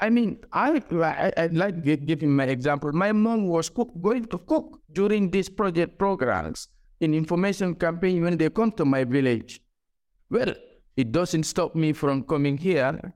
I 0.00 0.10
mean, 0.10 0.38
I, 0.52 0.82
I, 0.90 1.32
I 1.36 1.46
like 1.46 1.84
giving 1.84 2.34
my 2.34 2.44
example. 2.44 2.92
My 2.92 3.12
mom 3.12 3.46
was 3.46 3.68
cook, 3.68 3.90
going 4.00 4.24
to 4.26 4.38
cook 4.38 4.80
during 4.92 5.30
these 5.30 5.48
project 5.48 5.96
programs 5.98 6.68
in 7.00 7.14
information 7.14 7.74
campaign 7.76 8.22
when 8.22 8.36
they 8.36 8.50
come 8.50 8.72
to 8.72 8.84
my 8.84 9.04
village. 9.04 9.60
Well, 10.28 10.54
it 10.96 11.12
doesn't 11.12 11.44
stop 11.44 11.74
me 11.74 11.92
from 11.92 12.24
coming 12.24 12.58
here. 12.58 13.14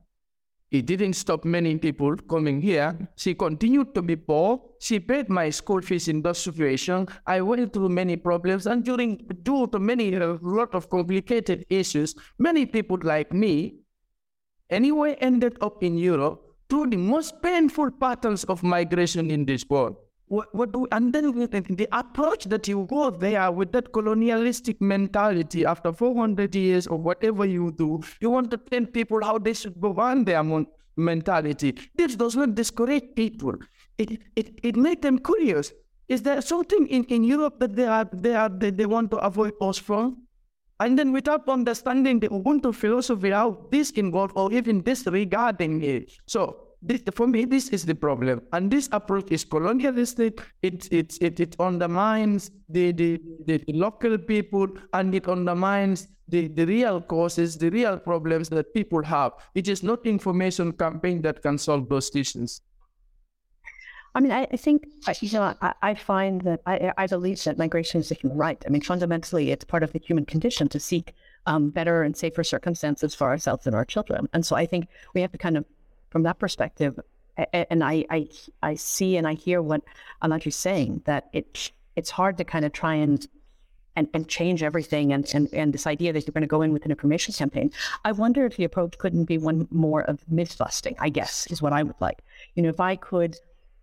It 0.69 0.85
didn't 0.85 1.13
stop 1.13 1.45
many 1.45 1.77
people 1.77 2.17
coming 2.29 2.61
here. 2.61 3.07
She 3.15 3.33
continued 3.35 3.95
to 3.95 4.01
be 4.01 4.17
poor. 4.17 4.59
She 4.79 4.99
paid 4.99 5.29
my 5.29 5.49
school 5.49 5.81
fees 5.81 6.09
in 6.09 6.21
that 6.23 6.35
situation. 6.35 7.07
I 7.25 7.39
went 7.41 7.71
through 7.71 7.89
many 7.89 8.17
problems, 8.17 8.67
and 8.67 8.83
during 8.83 9.25
due 9.43 9.67
to 9.67 9.79
many 9.79 10.13
a 10.13 10.37
lot 10.41 10.75
of 10.75 10.89
complicated 10.89 11.65
issues, 11.69 12.15
many 12.37 12.65
people 12.65 12.97
like 13.01 13.31
me, 13.31 13.79
anyway, 14.69 15.15
ended 15.21 15.57
up 15.61 15.81
in 15.83 15.97
Europe 15.97 16.43
through 16.69 16.89
the 16.89 16.97
most 16.97 17.41
painful 17.41 17.91
patterns 17.91 18.43
of 18.43 18.61
migration 18.61 19.31
in 19.31 19.45
this 19.45 19.65
world. 19.69 19.95
What, 20.29 20.53
what 20.53 20.73
do, 20.73 20.85
and 20.91 21.13
then 21.13 21.31
the 21.31 21.87
approach 21.93 22.45
that 22.45 22.67
you 22.67 22.85
go 22.89 23.09
there 23.09 23.49
with 23.49 23.71
that 23.71 23.93
colonialistic 23.93 24.81
mentality 24.81 25.65
after 25.65 25.93
400 25.93 26.53
years 26.53 26.85
or 26.85 26.97
whatever 26.97 27.45
you 27.45 27.71
do, 27.71 28.01
you 28.19 28.29
want 28.29 28.51
to 28.51 28.57
tell 28.57 28.85
people 28.85 29.23
how 29.23 29.37
they 29.37 29.53
should 29.53 29.79
govern 29.79 30.25
their 30.25 30.43
mentality. 30.97 31.77
This 31.95 32.15
does 32.15 32.35
not 32.35 32.55
discourage 32.55 33.15
people. 33.15 33.53
It, 33.97 34.19
it, 34.35 34.59
it 34.63 34.75
makes 34.75 35.01
them 35.01 35.19
curious. 35.19 35.71
Is 36.09 36.21
there 36.23 36.41
something 36.41 36.87
in, 36.87 37.05
in 37.05 37.23
Europe 37.23 37.59
that 37.59 37.75
they, 37.75 37.85
are, 37.85 38.09
they, 38.11 38.35
are, 38.35 38.49
they, 38.49 38.71
they 38.71 38.85
want 38.85 39.11
to 39.11 39.17
avoid 39.17 39.53
us 39.61 39.77
from? 39.77 40.23
And 40.79 40.99
then 40.99 41.11
without 41.11 41.47
understanding 41.47 42.19
the 42.19 42.29
Ubuntu 42.29 42.75
philosophy, 42.75 43.31
how 43.31 43.65
this 43.71 43.91
involved 43.91 44.33
or 44.35 44.51
even 44.51 44.81
disregarding 44.81 45.81
it. 45.83 46.11
So 46.27 46.66
this, 46.81 47.01
for 47.13 47.27
me, 47.27 47.45
this 47.45 47.69
is 47.69 47.85
the 47.85 47.95
problem. 47.95 48.41
And 48.53 48.69
this 48.69 48.87
approach 48.91 49.31
is 49.31 49.43
colonialistic. 49.43 50.41
It, 50.61 50.91
it, 50.91 51.17
it, 51.21 51.39
it 51.39 51.55
undermines 51.59 52.51
the, 52.69 52.91
the, 52.91 53.19
the, 53.45 53.63
local 53.67 54.17
people 54.17 54.67
and 54.93 55.13
it 55.15 55.27
undermines 55.27 56.07
the, 56.27 56.47
the 56.49 56.65
real 56.65 57.01
causes, 57.01 57.57
the 57.57 57.69
real 57.69 57.97
problems 57.97 58.49
that 58.49 58.73
people 58.73 59.03
have. 59.03 59.33
It 59.55 59.67
is 59.67 59.81
not 59.81 60.05
information 60.05 60.71
campaign 60.73 61.21
that 61.23 61.41
can 61.41 61.57
solve 61.57 61.89
those 61.89 62.15
issues. 62.15 62.61
I 64.13 64.19
mean, 64.19 64.31
I, 64.31 64.47
I 64.51 64.57
think, 64.57 64.87
you 65.21 65.31
know, 65.33 65.53
I, 65.61 65.73
I 65.81 65.93
find 65.93 66.41
that 66.41 66.61
I, 66.65 66.91
I 66.97 67.07
believe 67.07 67.43
that 67.43 67.57
migration 67.57 67.99
is 68.01 68.09
a 68.11 68.15
human 68.15 68.37
right. 68.37 68.61
I 68.65 68.69
mean, 68.69 68.81
fundamentally, 68.81 69.51
it's 69.51 69.63
part 69.63 69.83
of 69.83 69.93
the 69.93 69.99
human 69.99 70.25
condition 70.25 70.67
to 70.69 70.79
seek 70.79 71.13
um, 71.45 71.69
better 71.69 72.03
and 72.03 72.17
safer 72.17 72.43
circumstances 72.43 73.13
for 73.13 73.27
ourselves 73.27 73.67
and 73.67 73.75
our 73.75 73.85
children. 73.85 74.27
And 74.33 74.45
so 74.45 74.55
I 74.55 74.65
think 74.65 74.87
we 75.13 75.21
have 75.21 75.31
to 75.33 75.37
kind 75.37 75.55
of 75.55 75.65
from 76.09 76.23
that 76.23 76.39
perspective, 76.39 76.99
and 77.53 77.83
I, 77.83 78.05
I, 78.09 78.27
I 78.63 78.75
see 78.75 79.17
and 79.17 79.27
I 79.27 79.33
hear 79.33 79.61
what 79.61 79.81
Alagie's 80.23 80.55
saying 80.55 81.03
that 81.05 81.29
it 81.33 81.71
it's 81.95 82.09
hard 82.11 82.37
to 82.37 82.43
kind 82.43 82.65
of 82.65 82.71
try 82.71 82.95
and 82.95 83.27
and, 83.95 84.07
and 84.13 84.27
change 84.27 84.61
everything 84.61 85.11
and, 85.11 85.27
and, 85.33 85.51
and 85.51 85.73
this 85.73 85.87
idea 85.87 86.13
that 86.13 86.27
you're 86.27 86.31
going 86.31 86.41
to 86.41 86.47
go 86.47 86.61
in 86.61 86.71
with 86.71 86.85
an 86.85 86.91
information 86.91 87.33
campaign. 87.33 87.71
I 88.05 88.11
wonder 88.11 88.45
if 88.45 88.55
the 88.55 88.63
approach 88.63 88.95
couldn't 88.99 89.25
be 89.25 89.39
one 89.39 89.67
more 89.71 90.03
of 90.03 90.23
myth 90.29 90.55
busting, 90.55 90.95
I 90.99 91.09
guess, 91.09 91.47
is 91.49 91.63
what 91.63 91.73
I 91.73 91.81
would 91.81 91.99
like. 91.99 92.19
You 92.53 92.61
know, 92.61 92.69
if 92.69 92.79
I 92.79 92.95
could 92.95 93.37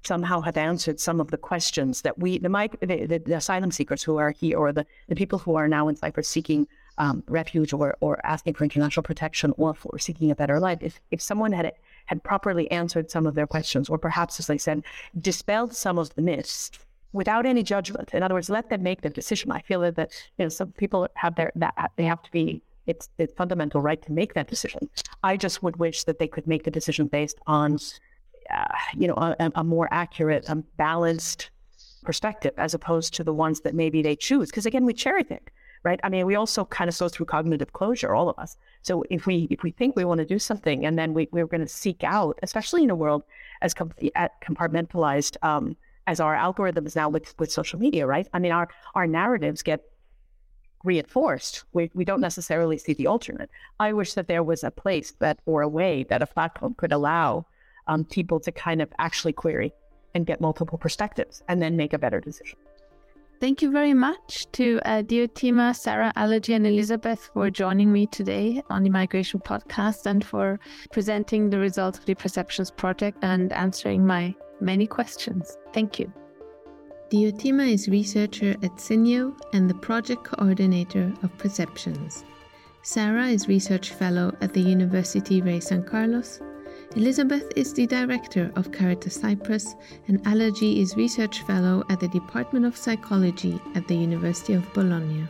somehow 0.04 0.40
have 0.42 0.56
answered 0.56 1.00
some 1.00 1.18
of 1.20 1.32
the 1.32 1.36
questions 1.36 2.02
that 2.02 2.16
we, 2.16 2.38
the, 2.38 2.48
the, 2.80 3.22
the 3.26 3.36
asylum 3.36 3.72
seekers 3.72 4.04
who 4.04 4.16
are 4.18 4.30
here 4.30 4.56
or 4.56 4.72
the, 4.72 4.86
the 5.08 5.16
people 5.16 5.40
who 5.40 5.56
are 5.56 5.66
now 5.66 5.88
in 5.88 5.96
Cyprus 5.96 6.28
seeking 6.28 6.68
um, 6.98 7.24
refuge 7.26 7.72
or, 7.72 7.96
or 8.00 8.24
asking 8.24 8.54
for 8.54 8.62
international 8.62 9.02
protection 9.02 9.52
or 9.56 9.74
for 9.74 9.98
seeking 9.98 10.30
a 10.30 10.36
better 10.36 10.60
life, 10.60 10.78
if, 10.80 11.00
if 11.10 11.20
someone 11.20 11.50
had 11.50 11.72
had 12.06 12.22
properly 12.22 12.70
answered 12.70 13.10
some 13.10 13.26
of 13.26 13.34
their 13.34 13.46
questions, 13.46 13.88
or 13.88 13.98
perhaps, 13.98 14.38
as 14.38 14.50
I 14.50 14.56
said, 14.56 14.82
dispelled 15.20 15.74
some 15.74 15.98
of 15.98 16.14
the 16.14 16.22
myths 16.22 16.70
without 17.12 17.46
any 17.46 17.62
judgment. 17.62 18.12
In 18.12 18.22
other 18.22 18.34
words, 18.34 18.50
let 18.50 18.68
them 18.68 18.82
make 18.82 19.02
the 19.02 19.10
decision. 19.10 19.50
I 19.50 19.60
feel 19.62 19.80
that 19.80 20.10
you 20.38 20.44
know 20.44 20.48
some 20.48 20.72
people 20.72 21.08
have 21.14 21.34
their 21.36 21.52
that 21.56 21.92
they 21.96 22.04
have 22.04 22.22
to 22.22 22.30
be 22.30 22.62
it's 22.86 23.08
the 23.16 23.26
fundamental 23.28 23.80
right 23.80 24.02
to 24.02 24.12
make 24.12 24.34
that 24.34 24.48
decision. 24.48 24.90
I 25.22 25.36
just 25.36 25.62
would 25.62 25.76
wish 25.76 26.04
that 26.04 26.18
they 26.18 26.28
could 26.28 26.46
make 26.46 26.64
the 26.64 26.70
decision 26.70 27.06
based 27.06 27.38
on 27.46 27.78
uh, 28.52 28.64
you 28.96 29.08
know 29.08 29.14
a, 29.14 29.52
a 29.54 29.64
more 29.64 29.88
accurate, 29.90 30.48
um, 30.50 30.64
balanced 30.76 31.50
perspective 32.02 32.52
as 32.58 32.74
opposed 32.74 33.14
to 33.14 33.24
the 33.24 33.32
ones 33.32 33.60
that 33.60 33.74
maybe 33.74 34.02
they 34.02 34.16
choose. 34.16 34.50
Because 34.50 34.66
again, 34.66 34.84
we 34.84 34.92
cherry 34.92 35.24
pick 35.24 35.52
right? 35.84 36.00
I 36.02 36.08
mean, 36.08 36.26
we 36.26 36.34
also 36.34 36.64
kind 36.64 36.88
of 36.88 36.98
go 36.98 37.08
through 37.08 37.26
cognitive 37.26 37.72
closure, 37.74 38.14
all 38.14 38.28
of 38.28 38.38
us. 38.38 38.56
So 38.82 39.04
if 39.10 39.26
we 39.26 39.46
if 39.50 39.62
we 39.62 39.70
think 39.70 39.94
we 39.94 40.04
want 40.04 40.18
to 40.18 40.24
do 40.24 40.38
something, 40.38 40.84
and 40.84 40.98
then 40.98 41.14
we 41.14 41.28
we're 41.30 41.46
going 41.46 41.60
to 41.60 41.68
seek 41.68 42.02
out, 42.02 42.38
especially 42.42 42.82
in 42.82 42.90
a 42.90 42.94
world 42.94 43.22
as 43.62 43.74
com- 43.74 43.92
compartmentalized 44.42 45.36
um, 45.42 45.76
as 46.06 46.20
our 46.20 46.34
algorithms 46.34 46.96
now 46.96 47.08
with 47.08 47.38
with 47.38 47.52
social 47.52 47.78
media, 47.78 48.06
right? 48.06 48.26
I 48.32 48.38
mean, 48.38 48.52
our 48.52 48.68
our 48.94 49.06
narratives 49.06 49.62
get 49.62 49.82
reinforced. 50.82 51.64
We 51.72 51.90
we 51.94 52.04
don't 52.04 52.20
necessarily 52.20 52.78
see 52.78 52.94
the 52.94 53.06
alternate. 53.06 53.50
I 53.78 53.92
wish 53.92 54.14
that 54.14 54.26
there 54.26 54.42
was 54.42 54.64
a 54.64 54.70
place 54.70 55.12
that 55.20 55.38
or 55.46 55.62
a 55.62 55.68
way 55.68 56.04
that 56.04 56.22
a 56.22 56.26
platform 56.26 56.74
could 56.74 56.92
allow 56.92 57.46
um, 57.86 58.04
people 58.04 58.40
to 58.40 58.52
kind 58.52 58.80
of 58.80 58.88
actually 58.98 59.34
query 59.34 59.72
and 60.14 60.26
get 60.26 60.40
multiple 60.40 60.78
perspectives 60.78 61.42
and 61.48 61.60
then 61.60 61.76
make 61.76 61.92
a 61.92 61.98
better 61.98 62.20
decision. 62.20 62.58
Thank 63.44 63.60
you 63.60 63.70
very 63.70 63.92
much 63.92 64.50
to 64.52 64.80
uh, 64.86 65.02
Diotima, 65.02 65.76
Sara, 65.76 66.14
Alagie, 66.16 66.56
and 66.56 66.66
Elizabeth 66.66 67.28
for 67.34 67.50
joining 67.50 67.92
me 67.92 68.06
today 68.06 68.62
on 68.70 68.82
the 68.82 68.88
Migration 68.88 69.38
Podcast 69.38 70.06
and 70.06 70.24
for 70.24 70.58
presenting 70.92 71.50
the 71.50 71.58
results 71.58 71.98
of 71.98 72.06
the 72.06 72.14
Perceptions 72.14 72.70
Project 72.70 73.18
and 73.20 73.52
answering 73.52 74.06
my 74.06 74.34
many 74.62 74.86
questions. 74.86 75.58
Thank 75.74 75.98
you. 75.98 76.10
Diotima 77.10 77.70
is 77.70 77.86
researcher 77.86 78.52
at 78.62 78.80
SYNYO 78.80 79.36
and 79.52 79.68
the 79.68 79.74
project 79.74 80.24
coordinator 80.24 81.12
of 81.22 81.36
Perceptions. 81.36 82.24
Sara 82.80 83.26
is 83.26 83.46
research 83.46 83.90
fellow 83.90 84.34
at 84.40 84.54
the 84.54 84.62
University 84.62 85.42
Rey 85.42 85.60
San 85.60 85.84
Carlos 85.84 86.40
Elizabeth 86.96 87.52
is 87.56 87.72
the 87.72 87.88
director 87.88 88.52
of 88.54 88.70
Caritas 88.70 89.16
Cyprus, 89.16 89.74
and 90.06 90.22
Alagie 90.26 90.80
is 90.80 90.96
research 90.96 91.42
fellow 91.42 91.82
at 91.90 91.98
the 91.98 92.06
Department 92.06 92.64
of 92.64 92.76
Psychology 92.76 93.60
at 93.74 93.88
the 93.88 93.96
University 93.96 94.52
of 94.52 94.72
Bologna. 94.74 95.26